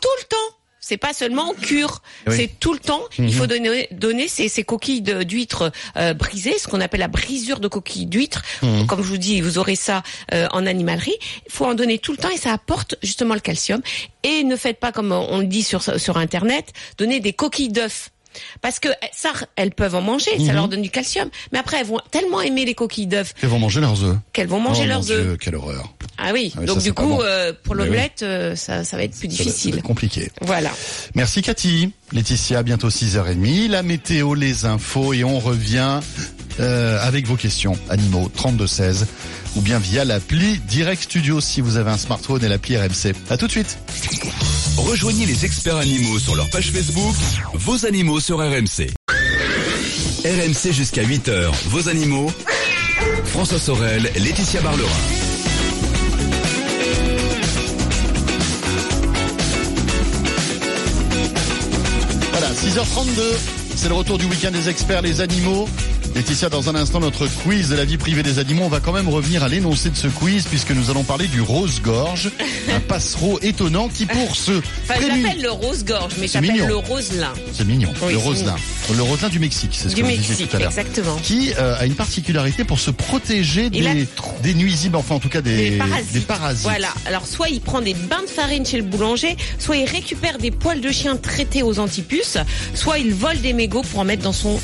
[0.00, 0.36] tout le temps.
[0.78, 2.32] C'est pas seulement en cure, Oui.
[2.34, 2.38] Mhm.
[2.38, 3.02] c'est tout le temps.
[3.18, 7.58] Il faut donner, donner ces, ces coquilles d'huîtres euh, brisées, ce qu'on appelle la brisure
[7.58, 8.42] de coquilles d'huîtres.
[8.62, 8.86] Mhm.
[8.86, 11.16] Comme je vous dis, vous aurez ça euh, en animalerie.
[11.46, 13.80] Il faut en donner tout le temps et ça apporte justement le calcium.
[14.22, 18.10] Et ne faites pas comme on le dit sur sur internet, donner des coquilles d'œufs.
[18.60, 20.46] Parce que eh, ça, elles peuvent en manger, Mhm.
[20.46, 21.28] ça leur donne du calcium.
[21.52, 24.16] Mais après, elles vont tellement aimer les coquilles d'œufs Elles vont manger leurs œufs.
[24.32, 25.38] qu'elles vont manger oh, leurs œufs.
[25.38, 25.92] Quelle horreur.
[26.18, 27.22] Ah oui, Ah donc ça, du coup, bon.
[27.22, 27.84] euh, pour oui.
[27.84, 29.74] l'omelette, euh, ça, ça va être plus Ça va- va difficile.
[29.78, 30.30] être compliqué.
[30.40, 30.70] Voilà.
[31.14, 31.92] Merci Cathy.
[32.12, 33.68] Laetitia, bientôt 6h30.
[33.68, 36.00] La météo, les infos et on revient
[36.60, 37.76] euh, avec vos questions.
[37.90, 39.06] Animaux 3216
[39.56, 43.14] ou bien via l'appli Direct Studio si vous avez un smartphone et l'appli RMC.
[43.30, 43.78] À tout de suite.
[44.76, 47.14] Rejoignez les experts animaux sur leur page Facebook,
[47.54, 48.90] vos animaux sur RMC.
[50.24, 52.30] RMC jusqu'à 8h, vos animaux.
[53.24, 54.90] François Sorel, Laetitia Barlerin.
[62.32, 63.20] Voilà, 6h32,
[63.74, 65.68] c'est le retour du week-end des experts, les animaux.
[66.16, 68.62] Laetitia, dans un instant, notre quiz de la vie privée des animaux.
[68.64, 71.42] On va quand même revenir à l'énoncé de ce quiz puisque nous allons parler du
[71.42, 72.30] rose-gorge,
[72.74, 76.68] un passereau étonnant qui pour ce Enfin, je l'appelle le rose-gorge, mais C'est j'appelle mignon.
[76.68, 77.32] le roselin.
[77.52, 78.56] C'est mignon, Oui, le c'est roselin.
[78.96, 80.68] Le roselin du Mexique, c'est ce Du que vous disiez Mexique, tout à l'heure.
[80.70, 81.16] exactement.
[81.16, 84.06] Qui euh, a une particularité pour se protéger Il
[84.42, 86.12] des, nuisibles, enfin en tout cas des, Des parasites.
[86.14, 86.62] des parasites.
[86.62, 86.88] Voilà.
[87.04, 90.50] Alors, soit il prend des bains de farine chez le boulanger, soit il récupère des
[90.50, 92.38] poils de chien traités aux antipuces,
[92.72, 94.58] soit il vole des mégots pour en mettre dans son.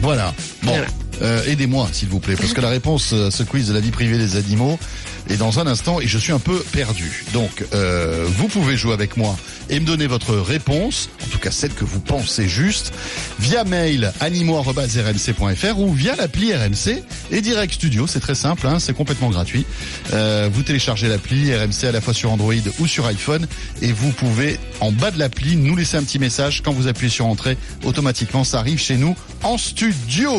[0.00, 0.34] Voilà.
[0.62, 0.86] Bon, Voilà.
[1.22, 3.90] Euh, aidez-moi s'il vous plaît, parce que la réponse à ce quiz de la vie
[3.90, 4.78] privée des animaux
[5.28, 7.24] est dans un instant et je suis un peu perdu.
[7.32, 9.36] Donc, euh, vous pouvez jouer avec moi
[9.70, 12.92] et me donner votre réponse, en tout cas celle que vous pensez juste,
[13.40, 18.06] via mail animaux.rmc.fr ou via l'appli RMC et Direct Studio.
[18.06, 19.64] C'est très simple, hein, c'est complètement gratuit.
[20.12, 23.46] Euh, vous téléchargez l'appli RMC à la fois sur Android ou sur iPhone
[23.80, 27.10] et vous pouvez en bas de l'appli nous laisser un petit message quand vous appuyez
[27.10, 27.56] sur entrée.
[27.84, 30.32] Automatiquement, ça arrive chez nous en studio.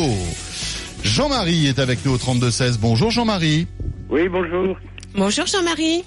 [1.06, 2.78] Jean-Marie est avec nous au 3216.
[2.78, 3.68] Bonjour Jean-Marie.
[4.10, 4.76] Oui, bonjour.
[5.14, 6.02] Bonjour Jean-Marie.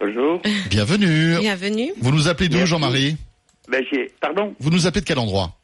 [0.00, 0.42] Bonjour.
[0.70, 1.36] Bienvenue.
[1.38, 1.92] Bienvenue.
[2.00, 2.66] Vous nous appelez d'où.
[2.66, 3.16] Jean-Marie
[3.70, 5.54] Ben, j'ai, pardon, Vous nous appelez de quel endroit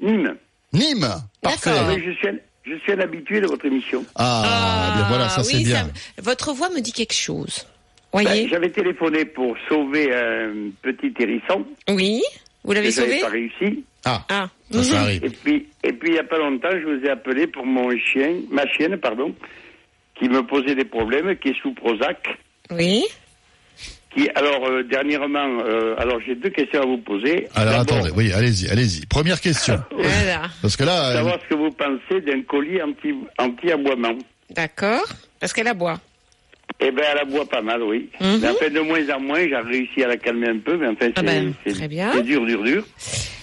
[0.00, 0.36] Nîmes.
[0.72, 1.08] Nîmes.
[1.42, 1.70] Parfait.
[1.88, 4.04] Oui, je suis, un, je suis un habitué de votre émission.
[4.14, 5.90] Ah, bien voilà, ça c'est oui, bien.
[6.22, 7.66] votre voix me dit quelque chose.
[8.14, 11.66] Ben, Voyez j'avais téléphoné pour sauver un petit hérisson.
[11.88, 12.22] Oui.
[12.64, 13.84] Vous l'avez sauvé pas réussi.
[14.06, 14.48] Ah, Ah.
[14.70, 15.02] ça, ça Mhm.
[15.02, 15.24] arrive.
[15.24, 17.90] Et puis, et puis, il n'y a pas longtemps, je vous ai appelé pour mon
[17.98, 19.34] chien, ma chienne, pardon,
[20.18, 22.26] qui me posait des problèmes, qui est sous Prozac.
[22.70, 23.04] Oui.
[24.14, 27.48] Qui, alors, euh, dernièrement, euh, alors j'ai deux questions à vous poser.
[27.54, 29.04] Alors attendez, oui, allez-y, allez-y.
[29.06, 29.78] Première question.
[29.92, 30.42] Voilà.
[30.62, 34.16] Parce que là, euh, Savoir ce que vous pensez d'un collier anti, anti-aboiement.
[34.50, 35.04] D'accord.
[35.38, 36.00] Parce qu'elle aboie.
[36.80, 38.08] Eh ben, elle aboie pas mal, oui.
[38.20, 38.38] Mhm.
[38.40, 41.08] Mais enfin, de moins en moins, j'ai réussi à la calmer un peu, mais enfin,
[41.14, 42.10] Ah c'est ben, très bien.
[42.14, 42.84] c'est dur, dur, dur.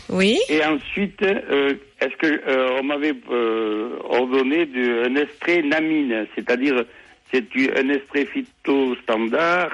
[0.10, 0.40] Oui.
[0.50, 6.84] Et ensuite, euh, est-ce que euh, on m'avait euh, ordonné de, un extrait namine, c'est-à-dire
[7.34, 9.72] c'est un extrait phyto standard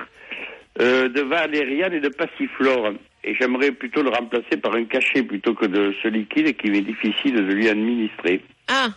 [0.78, 2.94] de valériane et de passiflore.
[3.26, 6.80] Et j'aimerais plutôt le remplacer par un cachet plutôt que de ce liquide qui m'est
[6.80, 8.42] difficile de lui administrer.
[8.70, 8.88] Ah.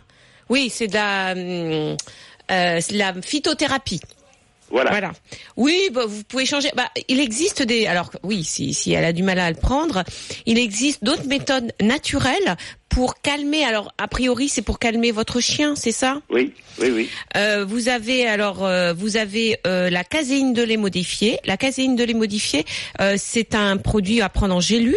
[0.49, 1.97] Oui, c'est de la, hum,
[2.49, 4.01] c'est de la phytothérapie.
[4.72, 4.90] Voilà.
[4.90, 5.12] Voilà.
[5.56, 6.70] Oui, bah, vous pouvez changer.
[6.74, 7.87] Bah, il existe des.
[7.87, 10.02] Alors oui, si, si elle a du mal à le prendre,
[10.46, 12.56] il existe d'autres méthodes naturelles
[12.88, 13.64] pour calmer.
[13.64, 16.20] Alors a priori, c'est pour calmer votre chien, c'est ça?
[16.30, 17.11] Oui, oui, oui.
[17.37, 21.38] Euh, Vous avez alors euh, vous avez euh, la caséine de lait modifiée.
[21.44, 22.64] La caséine de lait modifiée,
[23.00, 24.94] euh, c'est un produit à prendre en gélule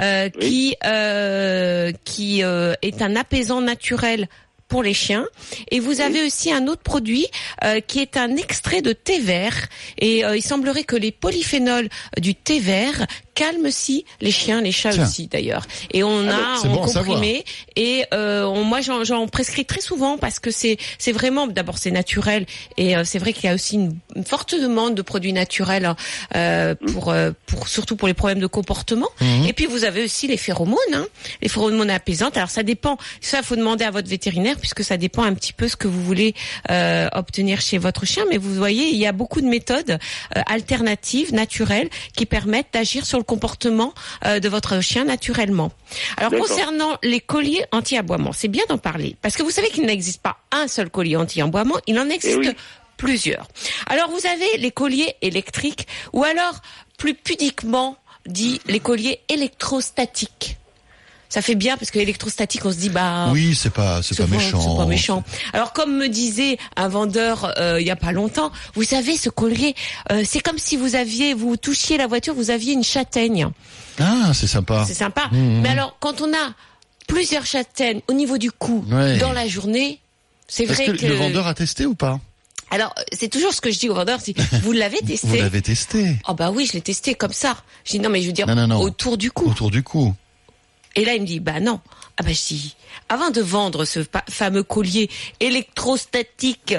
[0.00, 0.48] euh, Oui.
[0.48, 4.28] qui euh, qui euh, est un apaisant naturel
[4.68, 5.26] pour les chiens.
[5.70, 7.26] Et vous avez aussi un autre produit
[7.64, 9.68] euh, qui est un extrait de thé vert.
[9.98, 13.06] Et euh, il semblerait que les polyphénols du thé vert
[13.40, 15.04] calment aussi les chiens, les chats Tiens.
[15.06, 15.64] aussi d'ailleurs.
[15.92, 17.44] Et on Ah a c'est en bon comprimé
[17.76, 21.90] et euh, on- moi j'en, prescris très souvent parce que c'est c'est vraiment d'abord c'est
[21.92, 22.46] naturel
[22.76, 25.84] et euh, c'est vrai qu'il y a aussi une, une forte demande de produits naturels
[25.86, 25.96] hein,
[26.34, 29.08] euh, pour euh, pour surtout pour les problèmes de comportement.
[29.48, 31.06] Et puis vous avez aussi les phéromones, hein,
[31.42, 32.36] les phéromones apaisantes.
[32.36, 35.68] Alors ça dépend, ça faut demander à votre vétérinaire puisque ça dépend un petit peu
[35.68, 36.34] ce que vous voulez
[36.70, 38.24] euh, obtenir chez votre chien.
[38.30, 39.98] Mais vous voyez, il y a beaucoup de méthodes
[40.36, 43.92] euh, alternatives, naturelles, qui permettent d'agir sur le comportement
[44.24, 45.70] euh, de votre chien naturellement.
[46.16, 50.22] Alors concernant les colliers anti-aboiement, c'est bien d'en parler parce que vous savez qu'il n'existe
[50.22, 52.56] pas un seul collier anti-aboiement, il en existe oui.
[52.96, 53.46] plusieurs.
[53.86, 56.60] Alors vous avez les colliers électriques ou alors
[56.96, 60.56] plus pudiquement dit les colliers électrostatiques.
[61.30, 64.26] Ça fait bien parce que électrostatique, on se dit bah oui, c'est pas, c'est pas
[64.26, 64.60] méchant.
[64.60, 65.22] C'est pas méchant.
[65.52, 69.28] Alors comme me disait un vendeur euh, il y a pas longtemps, vous savez ce
[69.28, 69.74] collier,
[70.10, 73.46] euh, c'est comme si vous aviez, vous touchiez la voiture, vous aviez une châtaigne.
[74.00, 74.84] Ah, c'est sympa.
[74.86, 75.28] C'est sympa.
[75.30, 75.60] Mmh.
[75.60, 76.54] Mais alors quand on a
[77.06, 79.18] plusieurs châtaignes au niveau du cou Ouais.
[79.18, 80.00] dans la journée,
[80.46, 81.06] c'est vrai que, que.
[81.06, 82.20] le vendeur a testé ou pas?
[82.70, 85.26] Alors c'est toujours ce que je dis au vendeur, c'est vous l'avez testé?
[85.26, 87.58] Vous l'avez testé Oh bah oui, je l'ai testé comme ça.
[87.84, 88.80] Je dis non mais je veux dire Non, non, non.
[88.80, 89.50] autour du cou.
[89.50, 90.14] autour du cou.
[90.96, 91.80] Et là, il me dit, bah non.
[92.20, 92.74] Ah bah je dis,
[93.08, 96.74] avant de vendre ce fameux collier électrostatique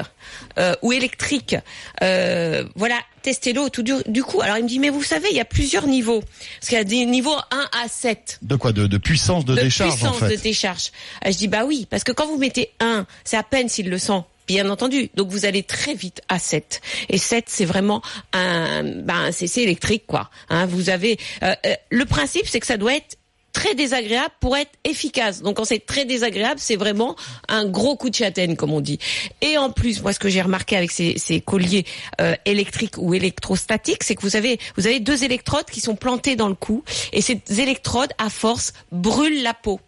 [0.57, 1.55] euh, ou électrique,
[2.03, 4.41] euh, voilà, testez-le autour du, du cou.
[4.41, 6.21] Alors il me dit, mais vous savez, il y a plusieurs niveaux.
[6.59, 8.73] Parce qu'il y a des niveaux 1 à 7 De quoi?
[8.73, 10.35] De, de puissance de, de décharge puissance en fait.
[10.35, 10.91] de décharge.
[11.21, 13.89] Ah, je dis, bah oui, parce que quand vous mettez 1, c'est à peine s'il
[13.89, 14.21] le sent.
[14.45, 15.09] Bien entendu.
[15.15, 16.81] Donc vous allez très vite à 7.
[17.09, 18.01] Et 7, c'est vraiment
[18.33, 20.29] un, ben, c'est c'est électrique, quoi.
[20.49, 23.15] Hein, vous avez, euh, euh, le principe, c'est que ça doit être
[23.59, 25.41] très désagréable pour être efficace.
[25.41, 27.17] Donc quand c'est très désagréable, c'est vraiment
[27.49, 28.99] un gros coup de châtaigne, comme on dit.
[29.41, 31.85] Et en plus, moi, ce que j'ai remarqué avec ces, colliers
[32.21, 36.55] euh, électriques ou électrostatiques, c'est que vous avez deux électrodes qui sont plantées dans le
[36.55, 39.81] cou, et ces électrodes, à force, brûlent la peau.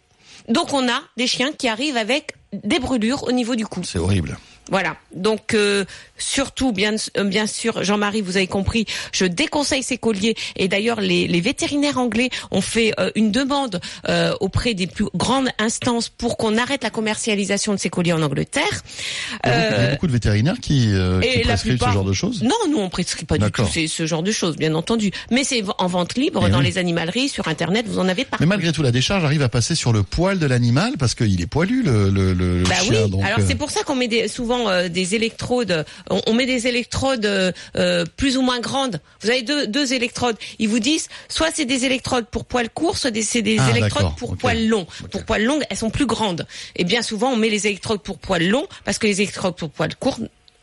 [0.48, 3.80] Donc on a des chiens qui arrivent avec des brûlures au niveau du cou.
[3.84, 4.36] C'est horrible.
[4.70, 4.96] Voilà.
[5.14, 5.84] Donc euh,
[6.16, 10.34] surtout, bien, euh, bien sûr, Jean-Marie, vous avez compris, je déconseille ces colliers.
[10.56, 13.80] Et d'ailleurs, les, les vétérinaires anglais ont fait euh, une demande
[14.40, 18.82] auprès des plus grandes instances pour qu'on arrête la commercialisation de ces colliers en Angleterre.
[19.44, 20.92] Il y a beaucoup- de vétérinaires qui,
[21.42, 22.42] prescrivent plupart- ce genre de choses.
[22.42, 25.10] Non, nous on prescrit pas du tout ces- ce genre de choses, bien entendu.
[25.30, 26.64] Mais c'est en vente libre Eh dans oui.
[26.66, 28.42] les animaleries, sur Internet, vous en avez partout.
[28.42, 31.40] Mais malgré tout, la décharge arrive à passer sur le poil de l'animal parce qu'il
[31.40, 33.04] est poilu, le, le, le Bah chien.
[33.04, 33.10] oui.
[33.10, 35.84] donc, Alors c'est pour ça qu'on met des, souvent euh, des électrodes.
[36.10, 39.00] On, on met des électrodes euh, euh, plus ou moins grandes.
[39.22, 40.36] Vous avez deux, deux électrodes.
[40.58, 43.70] Ils vous disent soit c'est des électrodes pour poils courts, soit des- c'est des Ah,
[43.76, 44.86] électrodes pour poils longs.
[45.10, 46.46] Pour poils longues, elles sont plus grandes.
[46.76, 49.70] Et bien souvent, on met les électrodes pour poils longs parce que les électrodes pour
[49.70, 50.18] poils courts,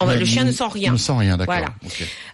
[0.06, 0.98] ouais, le chien ne sent Ne rien.
[0.98, 1.56] sent rien, d'accord.
[1.56, 1.70] Voilà.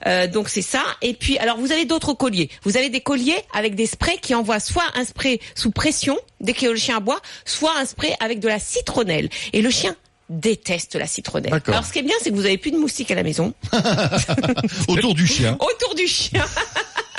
[0.07, 0.83] Euh, donc c'est ça.
[1.01, 2.49] Et puis alors vous avez d'autres colliers.
[2.63, 6.53] Vous avez des colliers avec des sprays qui envoient soit un spray sous pression dès
[6.53, 9.29] que le chien aboie, soit un spray avec de la citronnelle.
[9.53, 9.95] Et le chien
[10.29, 11.61] déteste la citronnelle.
[11.67, 13.53] Alors ce qui est bien, c'est que vous avez plus de moustiques à la maison
[14.87, 15.57] Autour du chien.
[15.59, 16.45] autour du chien.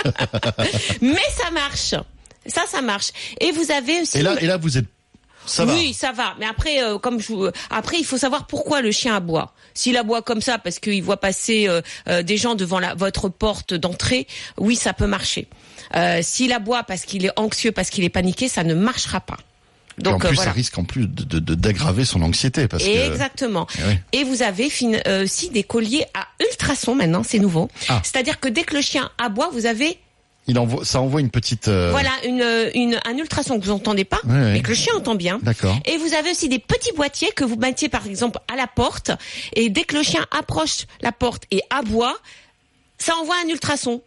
[1.01, 1.95] Mais ça marche.
[2.47, 3.11] Ça, ça marche.
[3.41, 4.19] Et vous avez aussi.
[4.19, 4.87] Et là, et là, vous êtes.
[5.47, 5.75] Ça va.
[5.75, 6.35] oui, ça va.
[6.41, 7.49] Mais après, euh, comme je vous...
[7.71, 9.55] après, il faut savoir pourquoi le chien aboie.
[9.75, 13.29] S'il aboie comme ça parce qu'il voit passer euh, euh, des gens devant la, votre
[13.29, 14.27] porte d'entrée,
[14.59, 15.47] oui, ça peut marcher.
[16.23, 19.37] S'il aboie parce qu'il est anxieux, parce qu'il est paniqué, ça ne marchera pas.
[20.05, 20.51] Et en plus, euh, voilà.
[20.51, 22.89] ça risque en plus de d'aggraver son anxiété parce que.
[23.11, 23.67] Exactement.
[23.79, 23.99] Eh oui.
[24.13, 24.69] Et vous avez
[25.07, 27.69] euh, aussi des colliers à ultrasons maintenant, c'est nouveau.
[27.89, 28.01] Ah.
[28.05, 29.99] C'est-à-dire que dès que le chien aboie, vous avez
[30.49, 31.69] Il envoie, ça envoie une petite.
[31.69, 34.53] euh, voilà une, une un ultrason que vous entendez pas, Ouais, ouais.
[34.53, 35.39] mais que le chien entend bien.
[35.43, 35.79] D'accord.
[35.87, 39.11] Et vous avez aussi des petits boîtiers que vous mettiez par exemple à la porte
[39.55, 42.17] et dès que le chien approche la porte et aboie,
[42.99, 44.03] ça envoie un ultrason.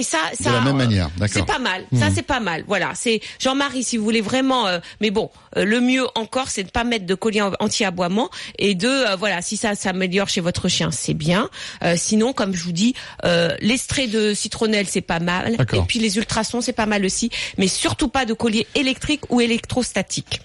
[0.00, 1.28] Et ça, ça, la même euh, manière, d'accord.
[1.46, 1.84] C'est pas mal.
[1.98, 2.64] Ça, c'est pas mal.
[2.66, 2.92] Voilà.
[2.94, 4.66] C'est Jean-Marie, si vous voulez vraiment.
[4.66, 8.30] euh, mais bon, euh, le mieux encore, c'est de pas mettre de collier en- anti-aboiement
[8.58, 11.50] et de euh, voilà, si ça s'améliore chez votre chien, c'est bien.
[11.84, 15.56] Euh, sinon, comme je vous dis, euh, l'extrait de citronnelle, c'est pas mal.
[15.76, 17.30] Et puis les ultrasons, c'est pas mal aussi.
[17.58, 20.40] Mais surtout pas de collier électrique ou électrostatique.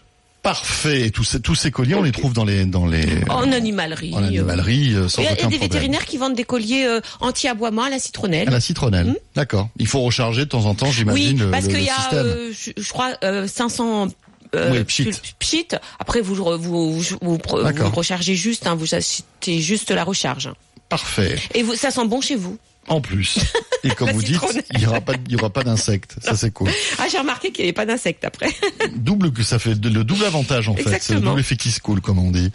[0.45, 1.10] Parfait.
[1.10, 3.03] Tous ces, tous ces colliers, on les trouve dans les, dans les.
[3.29, 4.13] En animalerie.
[4.13, 5.60] en animalerie, euh, sans Il y a aucun des problème.
[5.62, 8.47] vétérinaires qui vendent des colliers euh, anti-aboiement à la citronnelle.
[8.47, 9.15] À la citronnelle.
[9.36, 9.69] D'accord.
[9.79, 12.51] Il faut recharger de temps en temps, Oui, j'imagine, le, parce qu'il y a, euh,
[12.55, 14.10] je, je crois, euh, 500
[14.53, 15.10] euh, Oui, pchit.
[15.39, 15.67] pchit.
[15.97, 17.91] Après, vous, vous, vous, vous, vous D'accord.
[17.91, 20.51] rechargez juste, hein, vous achetez juste la recharge.
[20.89, 21.39] Parfait.
[21.55, 22.60] Et vous, ça sent bon chez vous?
[22.88, 23.39] En plus.
[23.84, 24.41] Et comme vous dites,
[24.74, 26.15] il y aura pas, il y aura pas d'insectes.
[26.21, 26.69] Ça, c'est cool.
[26.98, 28.50] Ah, j'ai remarqué qu'il n'y avait pas d'insectes après.
[28.95, 31.80] double que ça fait le double avantage en fait, c'est le double effet qui se
[31.80, 32.52] coule comme on dit.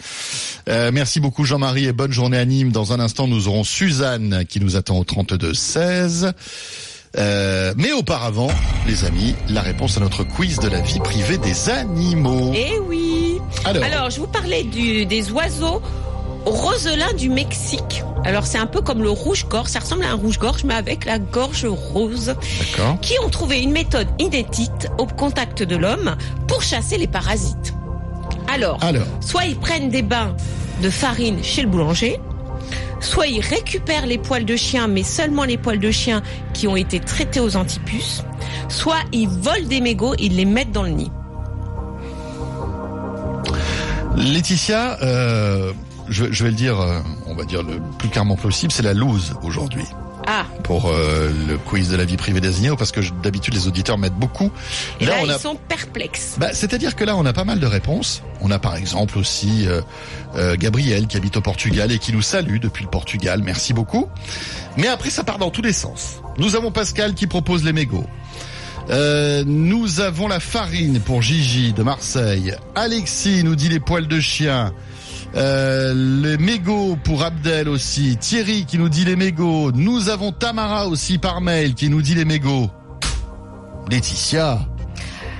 [0.68, 2.72] Euh, merci beaucoup Jean-Marie et bonne journée à Nîmes.
[2.72, 6.32] Dans un instant, nous aurons Suzanne qui nous attend au 32 16.
[7.16, 8.50] Euh, mais auparavant,
[8.86, 12.52] les amis, la réponse à notre quiz de la vie privée des animaux.
[12.54, 13.38] Eh oui.
[13.64, 15.82] Alors, Alors, je vous parlais du, des oiseaux
[16.44, 18.02] roselins du Mexique.
[18.24, 19.68] Alors, c'est un peu comme le rouge-gorge.
[19.68, 22.34] Ça ressemble à un rouge-gorge, mais avec la gorge rose.
[22.60, 22.98] d'accord.
[23.00, 27.74] qui ont trouvé une méthode inédite au contact de l'homme pour chasser les parasites.
[28.52, 30.34] Alors, Alors, soit ils prennent des bains
[30.82, 32.18] de farine chez le boulanger,
[33.00, 36.22] soit ils récupèrent les poils de chien, mais seulement les poils de chien
[36.52, 38.24] qui ont été traités aux antipuces,
[38.68, 41.10] soit ils volent des mégots, ils les mettent dans le nid.
[44.16, 45.72] Laetitia, euh,
[46.10, 48.94] je, je vais le dire, euh, on va dire le plus clairement possible, c'est la
[48.94, 49.84] loose aujourd'hui.
[50.26, 53.98] Ah, pour euh, le quiz de la vie privée des parce que d'habitude les auditeurs
[53.98, 54.50] m'aident beaucoup.
[55.00, 56.36] et là, on ils a sont perplexes.
[56.38, 58.22] Bah, C'est-à-dire que là, on a pas mal de réponses.
[58.40, 59.80] On a par exemple aussi euh,
[60.36, 63.42] euh, Gabriel qui habite au Portugal et qui nous salue depuis le Portugal.
[63.42, 64.08] Merci beaucoup.
[64.76, 66.20] Mais après, ça part dans tous les sens.
[66.38, 68.06] Nous avons Pascal qui propose les mégots.
[68.90, 72.54] Euh, nous avons la farine pour Gigi de Marseille.
[72.74, 74.72] Alexis nous dit les poils de chien.
[75.36, 78.16] Euh, les mégots pour Abdel aussi.
[78.16, 79.70] Thierry qui nous dit les mégots.
[79.72, 82.68] Nous avons Tamara aussi par mail qui nous dit les mégots.
[83.90, 84.60] Laetitia.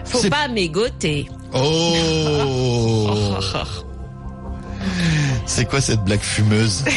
[0.04, 1.28] Faut pas mégoter.
[1.52, 3.38] Oh
[5.46, 6.84] C'est quoi cette blague fumeuse?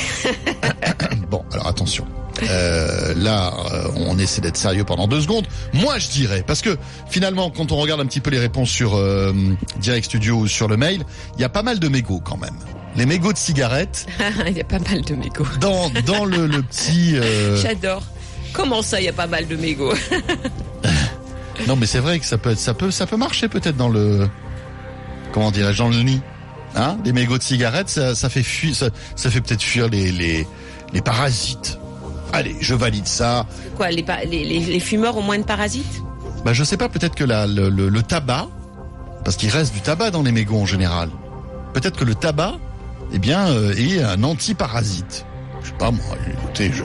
[1.30, 2.06] Bon, alors attention.
[2.41, 5.46] Euh, là, euh, on essaie d'être sérieux pendant deux secondes.
[5.74, 6.78] Moi, je dirais, parce que
[7.10, 9.32] finalement, quand on regarde un petit peu les réponses sur euh,
[9.78, 11.04] Direct Studio ou sur le mail,
[11.38, 12.56] il y a pas mal de mégots quand même.
[12.96, 14.06] Les mégots de cigarettes
[14.48, 15.46] Il y a pas mal de mégots.
[15.62, 17.15] dans dans le, le petit.
[17.15, 18.04] euh, J'adore.
[18.52, 19.93] Comment ça, il y a pas mal de mégots?
[21.67, 23.88] Non, mais c'est vrai que ça peut, être, ça peut, ça peut marcher peut-être dans
[23.88, 24.28] le,
[25.32, 26.19] comment dirais-je, dans le nid.
[26.76, 26.98] Hein?
[27.04, 30.48] Des mégots de cigarettes, ça, ça fait fuir, ça, ça fait peut-être fuir les, les,
[30.93, 31.78] les parasites.
[32.34, 33.46] Allez, je valide ça.
[33.78, 36.02] Quoi, les, fumeurs ont moins de parasites?
[36.43, 38.48] Bah, je sais pas, peut-être que la, le, le, le tabac,
[39.24, 41.10] parce qu'il reste du tabac dans les mégots en général.
[41.74, 42.56] Peut-être que le tabac,
[43.13, 45.26] eh bien, euh, est un antiparasite.
[45.62, 46.84] Je sais pas, moi, écoutez, je...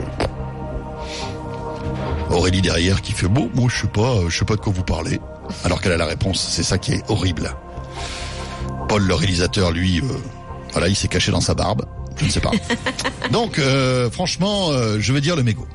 [2.31, 4.73] Aurélie derrière qui fait bon, moi je sais pas, euh, je sais pas de quoi
[4.73, 5.19] vous parlez.
[5.65, 7.55] Alors qu'elle a la réponse, c'est ça qui est horrible.
[8.87, 10.05] Paul, le réalisateur, lui, euh,
[10.73, 11.87] voilà, il s'est caché dans sa barbe.
[12.19, 12.51] Je ne sais pas.
[13.33, 15.67] Donc, euh, franchement, euh, je vais dire le mégot.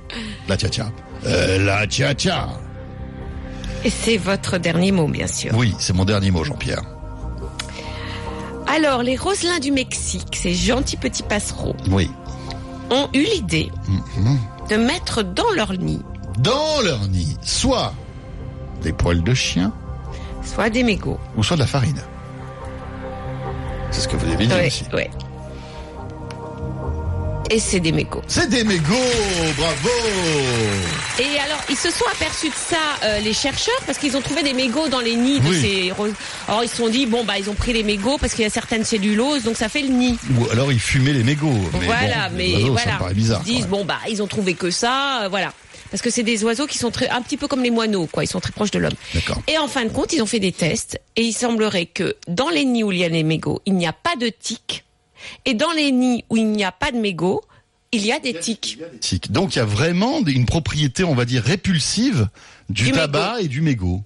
[0.48, 0.92] La tia tia.
[1.26, 2.48] Euh, la tia tia.
[3.86, 5.52] Et c'est votre dernier mot, bien sûr.
[5.56, 6.82] Oui, c'est mon dernier mot, Jean-Pierre.
[8.68, 12.10] Alors, les Roselins du Mexique, ces gentils petits passereaux, Oui.
[12.92, 14.38] ont eu l'idée Mhm.
[14.70, 16.02] de mettre dans leur nid
[16.40, 17.94] Dans leur nid, soit
[18.82, 19.72] des poils de chien,
[20.44, 21.20] soit des mégots.
[21.38, 22.02] ou soit de la farine.
[23.92, 24.86] C'est ce que vous avez dit Ouais, aussi.
[24.94, 25.10] ouais.
[27.50, 28.22] Et c'est des mégots.
[28.28, 28.94] C'est des mégots,
[29.58, 29.90] bravo
[31.20, 34.42] Et alors, ils se sont aperçus de ça, euh, les chercheurs, parce qu'ils ont trouvé
[34.44, 35.62] des mégots dans les nids de Oui.
[35.62, 36.14] ces roses.
[36.48, 38.48] Alors, ils se sont dit, bon, bah, ils ont pris les mégots parce qu'il y
[38.48, 40.18] a certaines celluloses, donc ça fait le nid.
[40.40, 41.52] Ou alors ils fumaient les mégots.
[41.80, 42.94] Mais voilà, bon, mais les oiseaux, Ça voilà.
[42.94, 43.42] me paraît bizarre.
[43.46, 45.54] ils se disent, bon, bah, ils ont trouvé que ça, euh, voilà.
[45.92, 48.24] Parce que c'est des oiseaux qui sont très, un petit peu comme les moineaux, quoi.
[48.24, 48.94] Ils sont très proches de l'homme.
[49.48, 52.50] Et en fin de compte, ils ont fait des tests et il semblerait que dans
[52.50, 54.86] les nids où il y a les mégots, il n'y a pas de tiques.
[55.46, 57.42] Et dans les nids où il n'y a pas de mégots,
[57.94, 58.80] il y a des tiques.
[59.30, 62.28] Donc il y a vraiment une propriété, on va dire, répulsive
[62.70, 64.02] du, Du tabac et du mégot.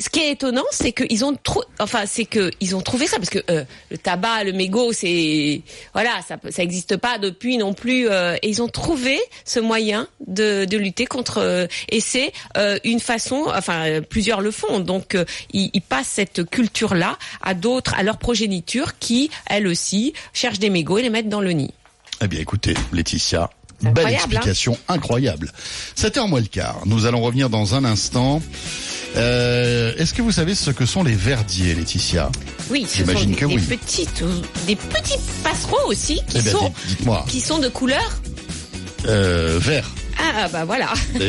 [0.00, 3.16] Ce qui est étonnant, c'est qu'ils ont trop, enfin, c'est que ils ont trouvé ça
[3.18, 7.72] parce que euh, le tabac, le mégot, c'est voilà, ça ça existe pas depuis non
[7.72, 8.08] plus.
[8.10, 11.38] euh, et ils ont trouvé ce moyen de, de lutter contre.
[11.38, 14.80] euh, et c'est euh, une façon, enfin, plusieurs le font.
[14.80, 20.12] Donc, euh, ils, ils passent cette culture-là à d'autres, à leur progéniture, qui elles aussi
[20.32, 21.72] cherchent des mégots et les mettent dans le nid.
[22.22, 23.50] Eh bien écoutez, Laetitia,
[23.82, 24.10] belle hein.
[24.10, 25.50] explication, incroyable.
[25.96, 28.40] 7h moins le quart, nous allons revenir dans un instant.
[29.16, 32.30] Euh, Est-ce que vous savez ce que sont les verdiers, Laetitia?
[32.70, 33.62] Oui, J'imagine des, que des oui.
[33.62, 34.24] petites,
[34.66, 36.72] des petits passereaux aussi qui Eh sont
[37.28, 38.20] qui sont de couleur.
[39.06, 39.88] Euh, vert.
[40.18, 40.92] Ah bah voilà.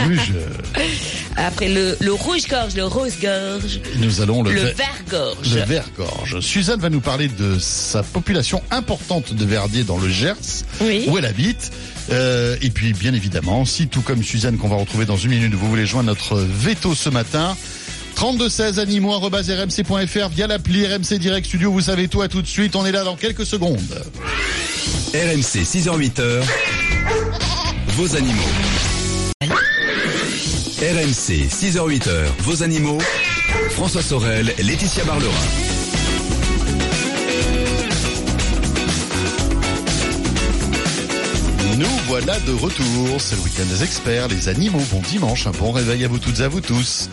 [1.37, 5.53] Après le, le rouge-gorge, le rose-gorge, nous allons le, le, ver- vert-gorge.
[5.53, 6.39] le vert-gorge.
[6.39, 10.35] Suzanne va nous parler de sa population importante de verdiers dans le Gers,
[10.81, 11.05] Oui.
[11.07, 11.71] où elle habite.
[12.11, 15.53] Euh, et puis, bien évidemment, si tout comme Suzanne qu'on va retrouver dans une minute,
[15.53, 17.57] vous voulez joindre notre veto ce matin,
[18.15, 22.85] 3216 animaux.rmc.fr via l'appli RMC Direct Studio, vous savez tout à tout de suite, on
[22.85, 23.79] est là dans quelques secondes.
[25.13, 26.41] RMC 6h-8h,
[27.95, 28.41] vos animaux.
[30.79, 32.97] RMC 6h-8h, vos animaux.
[33.69, 35.31] François Sorel, Laetitia Barlerin.
[41.77, 45.71] Nous voilà de retour, c'est le week-end des experts, les animaux, bon dimanche, un bon
[45.71, 47.09] réveil à vous toutes et à vous tous.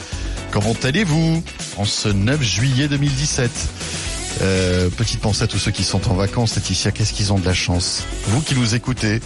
[0.51, 1.45] Comment allez-vous
[1.77, 3.51] en ce 9 juillet 2017
[4.43, 7.45] euh, Petite pensée à tous ceux qui sont en vacances, Laetitia, qu'est-ce qu'ils ont de
[7.47, 9.21] la chance Vous qui nous écoutez,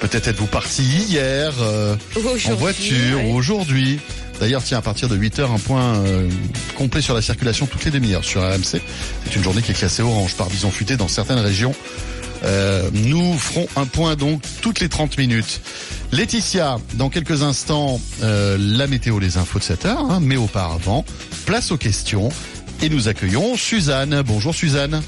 [0.00, 3.30] peut-être êtes-vous parti hier euh, en voiture ouais.
[3.30, 4.00] ou aujourd'hui.
[4.40, 6.28] D'ailleurs, tiens, à partir de 8 heures, un point euh,
[6.76, 8.80] complet sur la circulation toutes les demi-heures sur RMC.
[9.24, 11.74] C'est une journée qui est classée orange par bison futé dans certaines régions.
[12.44, 15.60] Euh, nous ferons un point donc toutes les 30 minutes.
[16.10, 21.04] Laetitia, dans quelques instants, euh, la météo, les infos de 7 heures, hein, mais auparavant,
[21.46, 22.30] place aux questions.
[22.82, 24.22] Et nous accueillons Suzanne.
[24.26, 25.02] Bonjour Suzanne.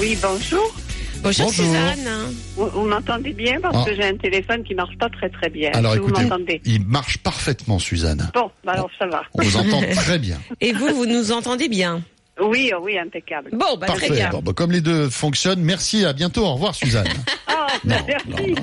[0.00, 0.74] Oui, bonjour.
[1.22, 1.50] Bonjour, Bonjour.
[1.52, 2.08] Suzanne.
[2.56, 3.90] Vous, vous m'entendez bien parce Ah.
[3.90, 5.70] que j'ai un téléphone qui marche pas très très bien.
[5.74, 8.30] Alors Est-ce que écoutez, vous m'entendez il marche parfaitement Suzanne.
[8.34, 9.22] Bon, bah alors ça va.
[9.34, 10.38] On vous entend très bien.
[10.62, 12.02] Et vous, vous nous entendez bien
[12.42, 13.50] Oui, oh oui, impeccable.
[13.52, 14.14] Bon, bah, très Parfait.
[14.14, 14.30] bien.
[14.30, 17.08] Bon, bah, comme les deux fonctionnent, merci, à bientôt, au revoir Suzanne.
[17.84, 18.54] Merci.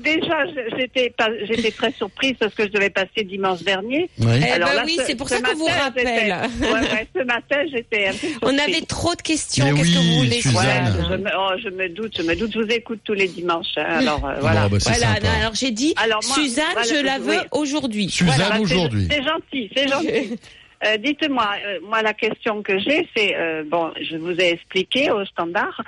[0.00, 0.44] déjà,
[0.78, 4.08] j'étais pas- j'étais très surprise parce que je devais passer dimanche dernier.
[4.18, 4.26] Oui.
[4.40, 6.06] Eh Alors ben là, oui, ce- c'est pour ce ça qu'on vous rappelle.
[6.06, 8.38] Ouais, ouais, ce matin, j'étais un peu surprise.
[8.42, 9.64] On avait trop de questions.
[9.74, 10.56] Qu'est-ce oui, que vous voulez Suzanne.
[10.56, 12.52] Ouais, savoir je me, oh, je me doute, je me doute.
[12.54, 13.66] Je vous écoute tous les dimanches.
[13.76, 14.68] hein, alors euh, voilà.
[14.68, 17.26] Bon, bah, Voilà, alors j'ai dit, Alors, moi, Suzanne, voilà, je la oui.
[17.26, 18.08] veux aujourd'hui.
[18.10, 19.08] Suzanne Voilà, aujourd'hui.
[19.10, 20.38] C'est gentil, c'est gentil.
[20.86, 25.10] Euh, Dites-moi, euh, moi la question que j'ai, c'est euh, bon, je vous ai expliqué
[25.10, 25.82] au standard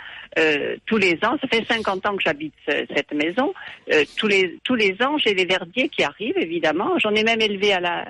[0.87, 1.37] tous les ans.
[1.41, 3.53] Ça fait 50 ans que j'habite ce- cette maison.
[4.17, 6.99] tous les tous les ans, j'ai les verdiers qui arrivent, évidemment.
[6.99, 8.07] J'en ai même élevé à la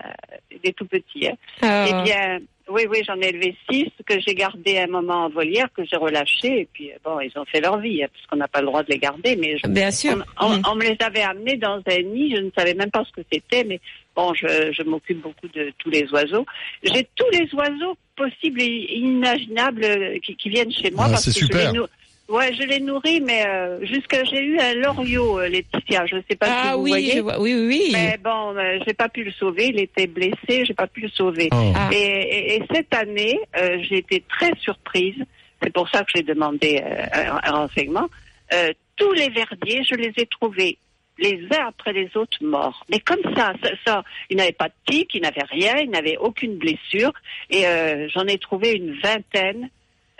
[0.62, 1.29] des tout petits.
[1.29, 1.37] hein.
[1.64, 2.38] Euh, Eh bien,
[2.69, 5.96] oui, oui, j'en ai élevé six que j'ai gardé un moment en volière, que j'ai
[5.96, 8.67] relâché, et puis bon, ils ont fait leur vie, hein, parce qu'on n'a pas le
[8.67, 10.23] droit de les garder, mais je- Bien sûr.
[10.40, 10.63] on, on- Mhm.
[10.71, 13.27] on me les avait amenés dans un nid, je ne savais même pas ce que
[13.33, 13.81] c'était, mais
[14.17, 16.46] bon, je, je m'occupe beaucoup de tous les oiseaux.
[16.83, 21.04] J'ai tous les oiseaux possibles et imaginables euh, qui, qui viennent chez moi.
[21.08, 21.81] Ah, parce c'est que je les
[22.29, 26.06] Ouais, je les nourris, mais euh, jusqu'à j'ai eu un loriot, euh, Laetitia.
[26.06, 27.13] Je ne sais pas si Ah vous oui, voyez.
[27.17, 27.90] je vois- oui, oui, oui.
[27.92, 29.71] Mais bon, euh, j'ai pas pu le sauver.
[29.71, 31.48] Il était blessé, j'ai pas pu le sauver.
[31.50, 31.73] Oh.
[31.75, 31.90] Ah.
[31.92, 35.17] Et, et- et cette année, euh, j'ai été très surprise.
[35.61, 38.08] C'est pour ça que j'ai demandé euh, un, un renseignement.
[38.54, 40.79] Euh, tous les verdiers, je les ai trouvés
[41.21, 42.85] les uns après les autres morts.
[42.88, 46.16] Mais comme ça, ça, ça ils n'avaient pas de tic, ils n'avaient rien, ils n'avaient
[46.16, 47.12] aucune blessure.
[47.50, 49.68] Et euh, j'en ai trouvé une vingtaine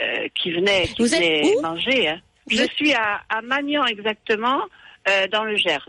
[0.01, 1.61] euh, qui venaient, qui Vous êtes où?
[1.63, 2.09] manger.
[2.09, 2.21] hein.
[2.49, 4.63] Je êtes- suis à, à Magnan exactement,
[5.09, 5.87] euh, dans le Gers.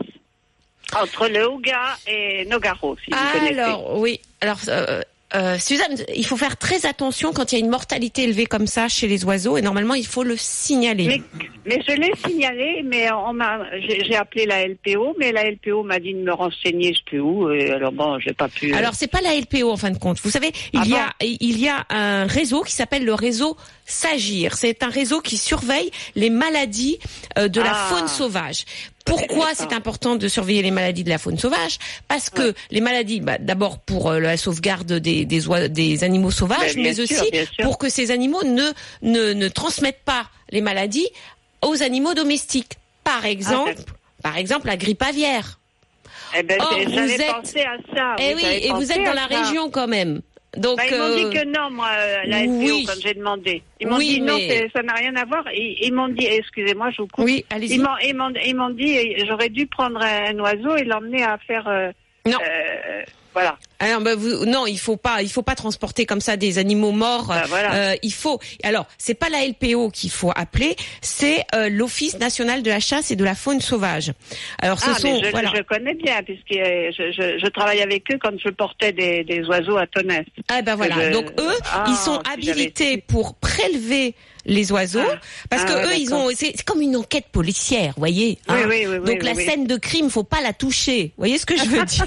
[0.94, 3.58] Entre le Houga et Nogaro, si vous connaissez.
[3.60, 4.20] Alors, oui.
[4.42, 4.58] Alors,
[5.34, 8.66] euh, Suzanne, il faut faire très attention quand il y a une mortalité élevée comme
[8.66, 11.06] ça chez les oiseaux et normalement il faut le signaler.
[11.06, 11.22] Mais,
[11.66, 15.98] mais je l'ai signalé, mais on m'a, j'ai appelé la LPO, mais la LPO m'a
[15.98, 18.72] dit de me renseigner, je sais plus où, et alors bon, j'ai pas pu.
[18.72, 20.18] euh, Alors c'est pas la LPO en fin de compte.
[20.22, 20.96] Vous savez, il Ah y bon?
[20.96, 24.54] a il y a un réseau qui s'appelle le réseau Sagir.
[24.56, 26.98] C'est un réseau qui surveille les maladies
[27.38, 27.88] euh, de la Ah.
[27.90, 28.64] faune sauvage.
[29.04, 29.54] Pourquoi D'accord.
[29.56, 31.78] c'est important de surveiller les maladies de la faune sauvage?
[32.08, 36.30] Parce que les maladies, bah, d'abord pour euh, la sauvegarde des des, oi- des animaux
[36.30, 37.30] sauvages, Ben, mais sûr, aussi
[37.62, 38.70] pour que ces animaux ne,
[39.02, 41.08] ne ne transmettent pas les maladies
[41.62, 42.78] aux animaux domestiques.
[43.04, 43.94] Par exemple, d'accord.
[44.22, 45.58] par exemple la grippe aviaire.
[46.38, 48.16] eh ben, Or, vous êtes- pensé à ça.
[48.18, 49.42] eh oui, et vous êtes dans la ça.
[49.42, 50.22] région quand même.
[50.56, 52.84] Donc Bah, ils m'ont euh, dit que non, moi, euh, la LPO, oui.
[52.86, 53.62] quand j'ai demandé.
[53.80, 55.44] Ils m'ont Oui, dit non, mais- ça n'a rien à voir.
[55.54, 57.24] Ils m'ont dit, excusez-moi, je vous coupe.
[57.24, 57.76] oui, allez-y.
[57.76, 57.82] Ils
[58.54, 61.66] m'ont, dit, euh, j'aurais dû prendre un oiseau et l'emmener à faire.
[61.68, 61.90] euh,
[62.26, 62.38] Non.
[62.42, 63.02] euh,
[63.32, 63.56] voilà.
[63.78, 66.92] Alors, bah, vous, non, il faut pas, il faut pas transporter comme ça des animaux
[66.92, 67.26] morts.
[67.28, 67.74] Bah, voilà.
[67.74, 68.38] Euh, il faut.
[68.62, 73.10] Alors, c'est pas la LPO qu'il faut appeler, c'est euh, l'Office national de la chasse
[73.10, 74.12] et de la faune sauvage.
[74.60, 75.50] Alors, ce Ah, sont, mais je, voilà.
[75.56, 79.24] je connais bien, puisque euh, je, je, je travaille avec eux quand je portais des,
[79.24, 80.22] des oiseaux à Tonnes.
[80.48, 81.10] Ah ben voilà.
[81.10, 84.14] Donc eux, Ah, ils sont habilités pour prélever
[84.44, 85.18] les oiseaux Ah.
[85.50, 88.38] parce Ah que ouais, eux ils ont c'est comme une enquête policière, voyez.
[88.48, 88.66] Oui, hein.
[88.68, 91.12] oui, oui, oui, Donc la scène de crime, faut pas la toucher.
[91.18, 92.06] Voyez ce que je veux dire?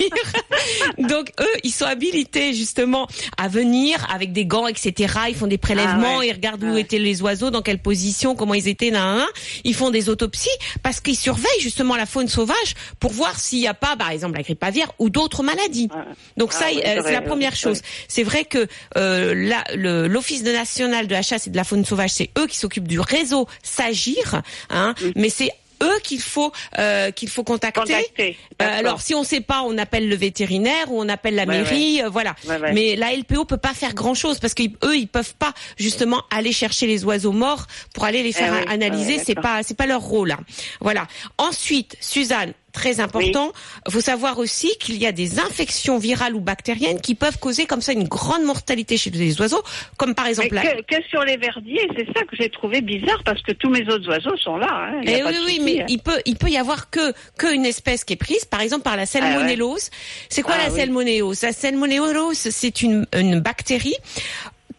[0.98, 3.08] Donc eux, ils sont habilités justement
[3.38, 5.14] à venir avec des gants, etc.
[5.30, 6.28] Ils font des prélèvements, Ah ouais.
[6.30, 6.82] ils regardent Ah où ouais.
[6.82, 9.26] étaient les oiseaux, dans quelle position, comment ils étaient, nan, nan.
[9.64, 10.50] Ils font des autopsies
[10.84, 14.38] parce qu'ils surveillent justement la faune sauvage pour voir s'il n'y a pas, par exemple,
[14.38, 15.90] la grippe aviaire ou d'autres maladies.
[15.94, 16.06] Ah.
[16.38, 17.82] Donc Ah ça, euh, c'est la première chose.
[18.08, 18.68] C'est vrai que
[18.98, 22.88] euh, l'Office national de la chasse et de la faune sauvage, c'est eux qui s'occupent
[22.88, 25.52] du réseau Sagir, hein, mais c'est
[25.84, 27.82] eux qu'il faut euh, qu'il faut contacter.
[27.82, 28.38] Contacter.
[28.62, 31.58] Euh, alors si on sait pas, on appelle le vétérinaire ou on appelle la Ouais,
[31.64, 32.34] mairie, euh, voilà.
[32.48, 32.72] Ouais.
[32.74, 36.54] Mais la LPO peut pas faire grand chose parce qu'eux ils peuvent pas justement aller
[36.54, 39.20] chercher les oiseaux morts pour aller les faire Eh oui, analyser.
[39.20, 40.32] c'est pas c'est pas leur rôle.
[40.32, 40.40] hein.
[40.80, 41.08] Voilà.
[41.38, 43.52] Ensuite, Suzanne, très important,
[43.90, 47.82] faut savoir aussi qu'il y a des infections virales ou bactériennes qui peuvent causer comme
[47.82, 49.64] ça une grande mortalité chez les oiseaux,
[49.98, 52.82] comme par Mais exemple la- que, que sur les verdiers, c'est ça que j'ai trouvé
[52.82, 54.68] bizarre parce que tous mes autres oiseaux sont là.
[54.92, 55.86] Hein, Eh oui, oui, souci, mais hein.
[55.90, 58.84] il peut, il peut y avoir que, que une espèce qui est prise, par exemple
[58.84, 59.90] par la salmonellose.
[60.30, 61.42] C'est quoi Ah la salmonellose?
[61.42, 63.96] La salmonellose, c'est une, une bactérie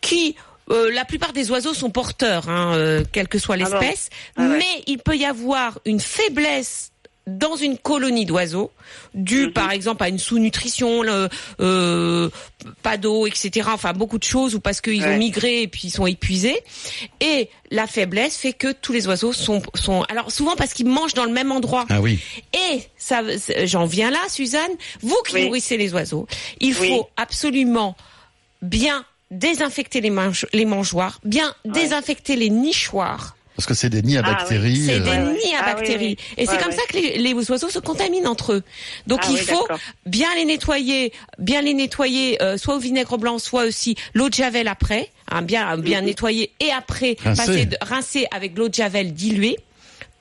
[0.00, 0.36] qui
[0.70, 4.08] euh, la plupart des oiseaux sont porteurs, hein, euh, quelle que soit Ah bon l'espèce,
[4.36, 4.58] Ah ouais.
[4.58, 6.90] mais il peut y avoir une faiblesse
[7.26, 8.70] dans une colonie d'oiseaux,
[9.14, 9.52] due Mhm.
[9.52, 11.02] par exemple à une sous-nutrition,
[11.60, 12.30] euh,
[12.82, 13.68] pas d'eau, etc.
[13.72, 16.62] Enfin beaucoup de choses, ou parce qu'ils ont migré et puis ils sont épuisés.
[17.20, 21.14] Et la faiblesse fait que tous les oiseaux sont, sont alors souvent parce qu'ils mangent
[21.14, 21.84] dans le même endroit.
[21.88, 22.20] Ah oui.
[22.54, 23.22] Et ça,
[23.64, 24.70] j'en viens là, Suzanne.
[25.02, 25.44] Vous qui Oui.
[25.46, 26.28] nourrissez les oiseaux,
[26.60, 26.88] il Oui.
[26.90, 27.96] faut absolument
[28.62, 33.36] bien désinfecter les, mange- les mangeoires, bien désinfecter les nichoirs.
[33.56, 34.34] Parce que c'est des nids à Ah oui.
[34.34, 34.84] bactéries.
[34.86, 35.18] C'est euh, des ouais.
[35.18, 36.16] nids à Ah oui, bactéries.
[36.18, 36.34] oui.
[36.36, 36.76] Et c'est Ouais, comme ouais.
[36.76, 38.62] ça que les, les oiseaux se contaminent entre eux.
[39.06, 39.66] Donc Ah il oui, faut
[40.04, 44.34] bien les nettoyer, bien les nettoyer, euh, soit au vinaigre blanc, soit aussi l'eau de
[44.34, 47.46] javel après, hein, bien bien nettoyer et après Rincer.
[47.46, 49.56] passer de- rincer avec l'eau de javel diluée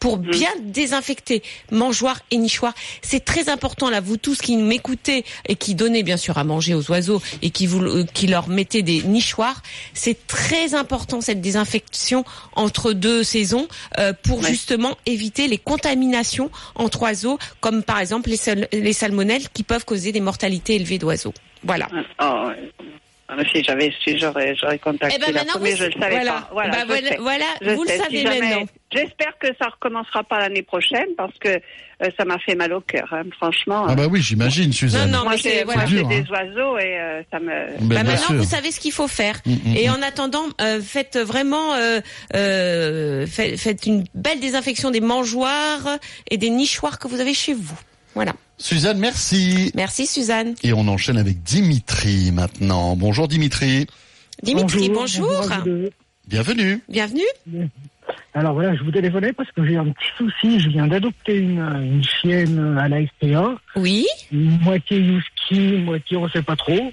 [0.05, 0.29] pour Mhm.
[0.29, 1.41] bien désinfecter
[1.71, 2.75] mangeoires et nichoirs.
[3.01, 6.75] C'est très important là, vous tous qui m'écoutez et qui donnez bien sûr à manger
[6.75, 9.63] aux oiseaux et qui vous euh, qui leur mettez des nichoirs,
[9.95, 12.23] c'est très important cette désinfection
[12.55, 14.49] entre deux saisons euh, pour Ouais.
[14.51, 19.85] justement éviter les contaminations entre oiseaux, comme par exemple les, sal- les salmonelles qui peuvent
[19.85, 21.33] causer des mortalités élevées d'oiseaux.
[21.63, 21.87] Voilà.
[22.21, 22.71] Oh, ouais.
[23.27, 26.15] Ah, Si j'avais su, j'aurais, j'aurais contacté Eh ben, la première, vous- je le savais
[26.15, 26.31] voilà.
[26.33, 26.49] pas.
[26.51, 27.17] Voilà, Bah, je voilà- sais.
[27.19, 28.65] voilà, Je vous le savez Si jamais- maintenant.
[28.93, 31.59] J'espère que ça recommencera pas l'année prochaine parce que euh,
[32.17, 33.87] ça m'a fait mal au cœur, hein, franchement.
[33.89, 35.09] Ah bah oui, j'imagine, Suzanne.
[35.09, 36.21] Non, non, Moi, mais j'ai c'est voilà, dur, j'ai hein.
[36.21, 37.47] des oiseaux et euh, ça me.
[37.49, 38.35] Bah bien maintenant, sûr.
[38.35, 39.39] vous savez ce qu'il faut faire.
[39.45, 39.91] Mm, mm, Et mm.
[39.91, 41.99] en attendant, euh, faites vraiment, euh,
[42.35, 45.97] euh, faites, faites une belle désinfection des mangeoires
[46.29, 47.79] et des nichoirs que vous avez chez vous.
[48.13, 48.33] Voilà.
[48.57, 49.71] Suzanne, merci.
[49.75, 50.55] Merci Suzanne.
[50.63, 52.95] Et on enchaîne avec Dimitri maintenant.
[52.95, 53.87] Bonjour Dimitri.
[54.43, 55.43] Dimitri, bonjour.
[56.27, 56.81] Bienvenue.
[56.89, 57.23] Bienvenue.
[58.33, 60.59] Alors voilà, je vous téléphonais parce que j'ai un petit souci.
[60.59, 64.05] Je viens d'adopter une, une chienne à la SPA, Oui.
[64.31, 66.91] moitié husky, moitié on sait pas trop,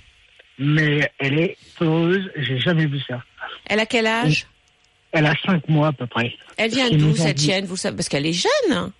[0.58, 2.28] mais elle est peureuse.
[2.36, 3.22] J'ai jamais vu ça.
[3.66, 4.46] Elle a quel âge?
[5.12, 6.32] Elle a cinq mois à peu près.
[6.56, 7.66] Elle vient d'où cette chienne?
[7.66, 8.90] Vous savez parce qu'elle est jeune.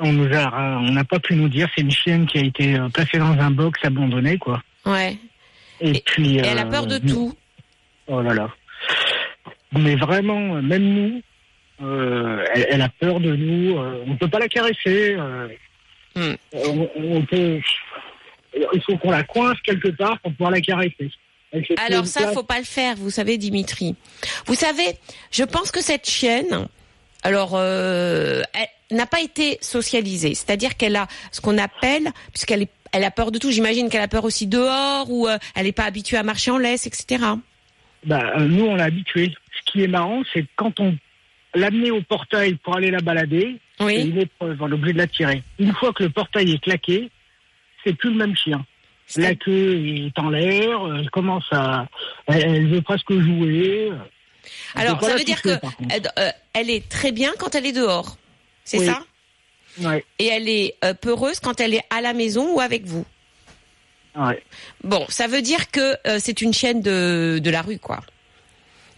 [0.00, 1.68] On nous a, on n'a pas pu nous dire.
[1.74, 4.62] C'est une chienne qui a été euh, placée dans un box abandonné, quoi.
[4.86, 5.16] Ouais.
[5.80, 6.36] Et, Et- puis.
[6.36, 7.34] Et elle a euh, peur de tout.
[8.06, 8.48] Oh là là.
[9.72, 11.22] Mais vraiment, euh, même nous,
[11.82, 13.76] euh, elle, elle a peur de nous.
[13.78, 15.14] euh, on peut pas la caresser.
[15.18, 15.48] euh,
[16.16, 16.34] Hmm.
[16.52, 17.60] on, on peut.
[18.56, 21.10] Il faut qu'on la coince quelque part pour pouvoir la caresser.
[21.86, 23.94] Alors ça, place- faut pas le faire, vous savez, Dimitri.
[24.46, 24.96] Vous savez,
[25.30, 26.66] je pense que cette chienne,
[27.22, 28.42] alors, euh,
[28.90, 30.34] elle n'a pas été socialisée.
[30.34, 33.50] C'est-à-dire qu'elle a ce qu'on appelle, puisqu'elle est, elle a peur de tout.
[33.50, 36.58] J'imagine qu'elle a peur aussi dehors, ou euh, elle n'est pas habituée à marcher en
[36.58, 37.24] laisse, etc.
[38.04, 39.34] Bah, euh, nous, on l'a habituée.
[39.58, 40.96] Ce qui est marrant, c'est que quand on
[41.54, 44.08] l'amenait au portail pour aller la balader, c'est Oui.
[44.10, 45.42] une épreuve, on est obligé de la tirer.
[45.58, 47.10] Une fois que le portail est claqué,
[47.84, 48.64] c'est plus le même chien.
[49.16, 51.86] La queue est en l'air, elle commence à,
[52.26, 53.90] elle, elle veut presque jouer.
[54.74, 55.58] Alors, ça veut dire que
[55.90, 58.16] elle, euh, elle est très bien quand elle est dehors.
[58.64, 58.86] C'est Oui.
[58.86, 59.02] ça?
[60.18, 63.04] Et elle est euh, peureuse quand elle est à la maison ou avec vous?
[64.82, 68.00] Bon, ça veut dire que euh, c'est une chienne de, de la rue, quoi.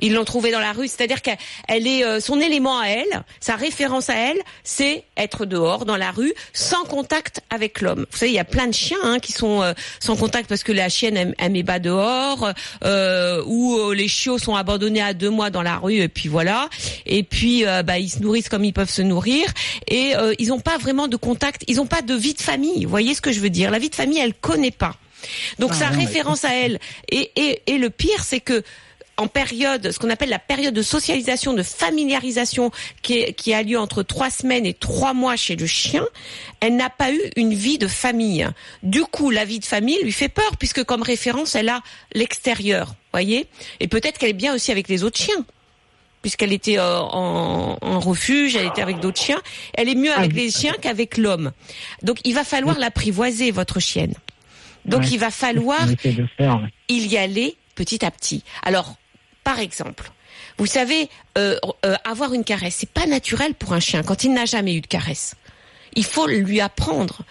[0.00, 1.38] Ils l'ont trouvée dans la rue, c'est-à-dire qu'elle
[1.68, 5.96] elle est euh, son élément à elle, sa référence à elle, c'est être dehors dans
[5.96, 8.06] la rue sans contact avec l'homme.
[8.10, 10.62] Vous savez, il y a plein de chiens hein, qui sont euh, sans contact parce
[10.62, 12.52] que la chienne elle, elle met bas dehors,
[12.84, 16.28] euh, ou euh, les chiots sont abandonnés à deux mois dans la rue et puis
[16.28, 16.68] voilà.
[17.06, 19.46] Et puis euh, bah, ils se nourrissent comme ils peuvent se nourrir
[19.88, 22.84] et euh, ils n'ont pas vraiment de contact, ils n'ont pas de vie de famille.
[22.84, 23.70] Vous voyez ce que je veux dire?
[23.70, 24.94] La vie de famille, elle connaît pas.
[25.58, 26.78] Donc Ah, sa référence à elle.
[27.10, 28.62] Et, et, et le pire, c'est que
[29.20, 32.70] en période, ce qu'on appelle la période de socialisation, de familiarisation,
[33.02, 36.04] qui, est- qui a lieu entre trois semaines et trois mois chez le chien,
[36.60, 38.48] elle n'a pas eu une vie de famille.
[38.82, 41.82] Du coup, la vie de famille lui fait peur, puisque comme référence, elle a
[42.14, 43.46] l'extérieur, voyez.
[43.80, 45.44] Et peut-être qu'elle est bien aussi avec les autres chiens
[46.22, 49.40] puisqu'elle était euh, en, en refuge, elle était avec d'autres chiens.
[49.72, 51.50] Elle est mieux avec Ah, les chiens qu'avec l'homme.
[52.02, 54.12] Donc il va falloir l'apprivoiser, votre chienne.
[54.84, 55.08] Donc Ouais.
[55.12, 55.80] il va falloir
[56.90, 58.44] y aller petit à petit.
[58.62, 58.96] Alors,
[59.50, 60.12] par exemple,
[60.58, 64.32] vous savez, euh, euh, avoir une caresse, c'est pas naturel pour un chien quand il
[64.32, 65.34] n'a jamais eu de caresse.
[65.96, 67.22] Il faut lui apprendre.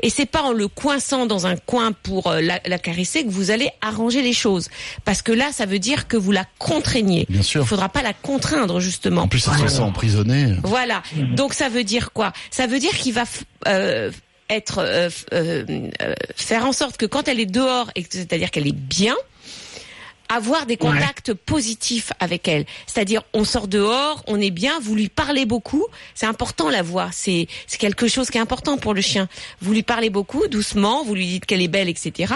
[0.00, 3.28] Et c'est pas en le coinçant dans un coin pour euh, la, la caresser que
[3.28, 4.70] vous allez arranger les choses.
[5.04, 7.26] Parce que là, ça veut dire que vous la contraignez.
[7.28, 7.60] Bien sûr.
[7.60, 9.24] Il faudra pas la contraindre, justement.
[9.24, 9.82] En plus, elle se sent.
[10.62, 11.02] Voilà.
[11.34, 12.32] Donc ça veut dire quoi?
[12.50, 13.24] Ça veut dire qu'il va
[14.48, 15.10] être
[16.36, 19.14] faire en sorte que quand elle est dehors, c'est-à-dire qu'elle est bien,
[20.28, 22.66] avoir des contacts positifs avec elle.
[22.86, 25.86] C'est-à-dire, on sort dehors, on est bien, vous lui parlez beaucoup.
[26.14, 27.10] C'est important la voix.
[27.12, 29.28] C'est c'est quelque chose qui est important pour le chien.
[29.60, 31.04] Vous lui parlez beaucoup, doucement.
[31.04, 32.34] Vous lui dites qu'elle est belle, etc.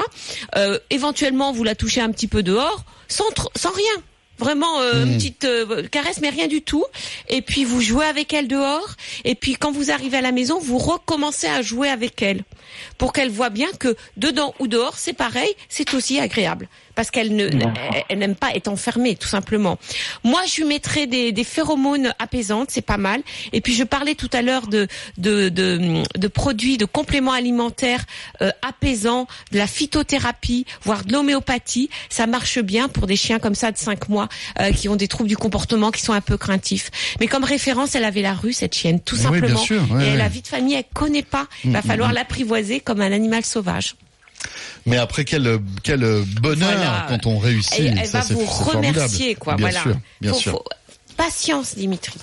[0.57, 3.24] Euh, éventuellement, vous la touchez un petit peu dehors, sans
[3.57, 4.03] sans rien.
[4.41, 6.86] Vraiment euh, une petite euh, caresse, mais rien du tout.
[7.28, 8.97] Et puis vous jouez avec elle dehors.
[9.24, 12.43] Et puis quand vous arrivez à la maison, vous recommencez à jouer avec elle
[12.97, 16.68] pour qu'elle voit bien que dedans ou dehors, c'est pareil, c'est aussi agréable
[17.01, 17.72] parce qu'elle ne, elle,
[18.11, 19.78] elle n'aime pas être enfermée, tout simplement.
[20.22, 23.22] Moi, je lui mettrais des, des phéromones apaisantes, c'est pas mal.
[23.55, 24.86] Et puis je parlais tout à l'heure de,
[25.16, 28.05] de, de, de produits, de compléments alimentaires
[28.42, 31.88] euh, apaisants, de la phytothérapie, voire de l'homéopathie.
[32.11, 34.28] Ça marche bien pour des chiens comme ça de 5 mois
[34.61, 36.90] euh, qui ont des troubles du comportement, qui sont un peu craintifs.
[37.18, 39.59] Mais comme référence, elle avait la rue, cette chienne, tout oui, bien simplement.
[39.61, 40.16] sûr, ouais, Et ouais.
[40.18, 41.46] la vie de famille, elle connaît pas.
[41.64, 42.14] Il va Mm, falloir mm.
[42.14, 43.94] l'apprivoiser comme un animal sauvage.
[44.87, 46.01] Mais après, quel, quel
[46.41, 47.07] bonheur Voilà.
[47.09, 47.74] quand on réussit.
[47.78, 48.97] Elle, elle Ça, va vous c'est formidable.
[48.99, 49.55] remercier, quoi.
[49.57, 49.83] Bien voilà.
[49.83, 50.53] sûr, bien Faut- sûr.
[50.53, 50.64] faut-
[51.16, 52.18] Patience, Dimitri.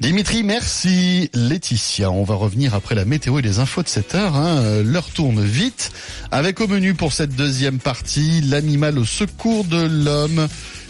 [0.00, 1.28] Dimitri, merci.
[1.34, 4.36] Laetitia, on va revenir après la météo et les infos de cette heure.
[4.36, 4.82] Hein.
[4.84, 5.90] L'heure tourne vite.
[6.30, 10.46] Avec au menu pour cette deuxième partie, l'animal au secours de l'homme.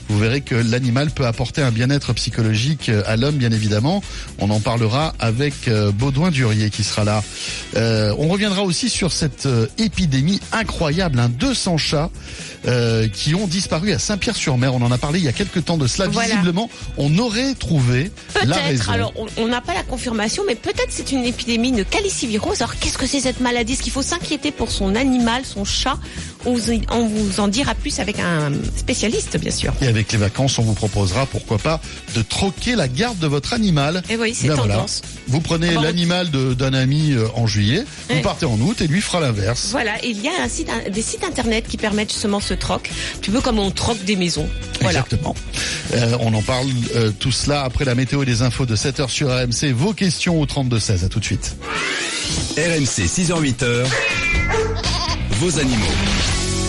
[0.09, 4.03] Vous verrez que l'animal peut apporter un bien-être psychologique à l'homme, bien évidemment.
[4.39, 7.23] On en parlera avec euh, Baudouin Durier qui sera là.
[7.77, 12.11] Euh, on reviendra aussi sur cette euh, épidémie incroyable, hein, 200 chats
[12.67, 14.75] euh, qui ont disparu à Saint-Pierre-sur-Mer.
[14.75, 16.09] On en a parlé il y a quelques temps de cela.
[16.09, 16.29] Voilà.
[16.35, 18.11] Visiblement, on aurait trouvé
[18.47, 18.85] la raison.
[18.85, 18.91] Peut-être.
[18.91, 22.61] Alors, on- on n'a pas la confirmation, mais peut-être c'est une épidémie de calicivirose.
[22.63, 23.75] Alors, qu'est-ce que c'est cette maladie?
[23.75, 25.99] Est-ce qu'il faut s'inquiéter pour son animal, son chat?
[26.45, 29.73] On vous, on vous en dira plus avec un spécialiste, bien sûr.
[29.83, 31.81] Et avec les vacances, on vous proposera, pourquoi pas,
[32.15, 34.03] de troquer la garde de votre animal.
[34.09, 34.75] Et oui, c'est Ben voilà.
[34.75, 35.03] tendance.
[35.27, 38.23] Vous prenez bon l'animal d'un ami euh, en juillet, vous Ouais.
[38.23, 39.69] partez en août et lui fera l'inverse.
[39.71, 42.55] Voilà, et il y a un site, un- des sites internet qui permettent justement ce
[42.55, 42.91] troc.
[43.21, 44.49] Tu veux comme on troque des maisons.
[44.81, 45.01] Voilà.
[45.01, 45.35] Exactement.
[45.95, 49.09] Euh, on en parle euh, tout cela après la météo et les infos de 7h
[49.09, 49.73] sur RMC.
[49.73, 51.05] Vos questions au 32-16.
[51.05, 51.57] À tout de suite.
[52.57, 53.87] RMC 6h-8h.
[55.41, 56.38] Vos animaux.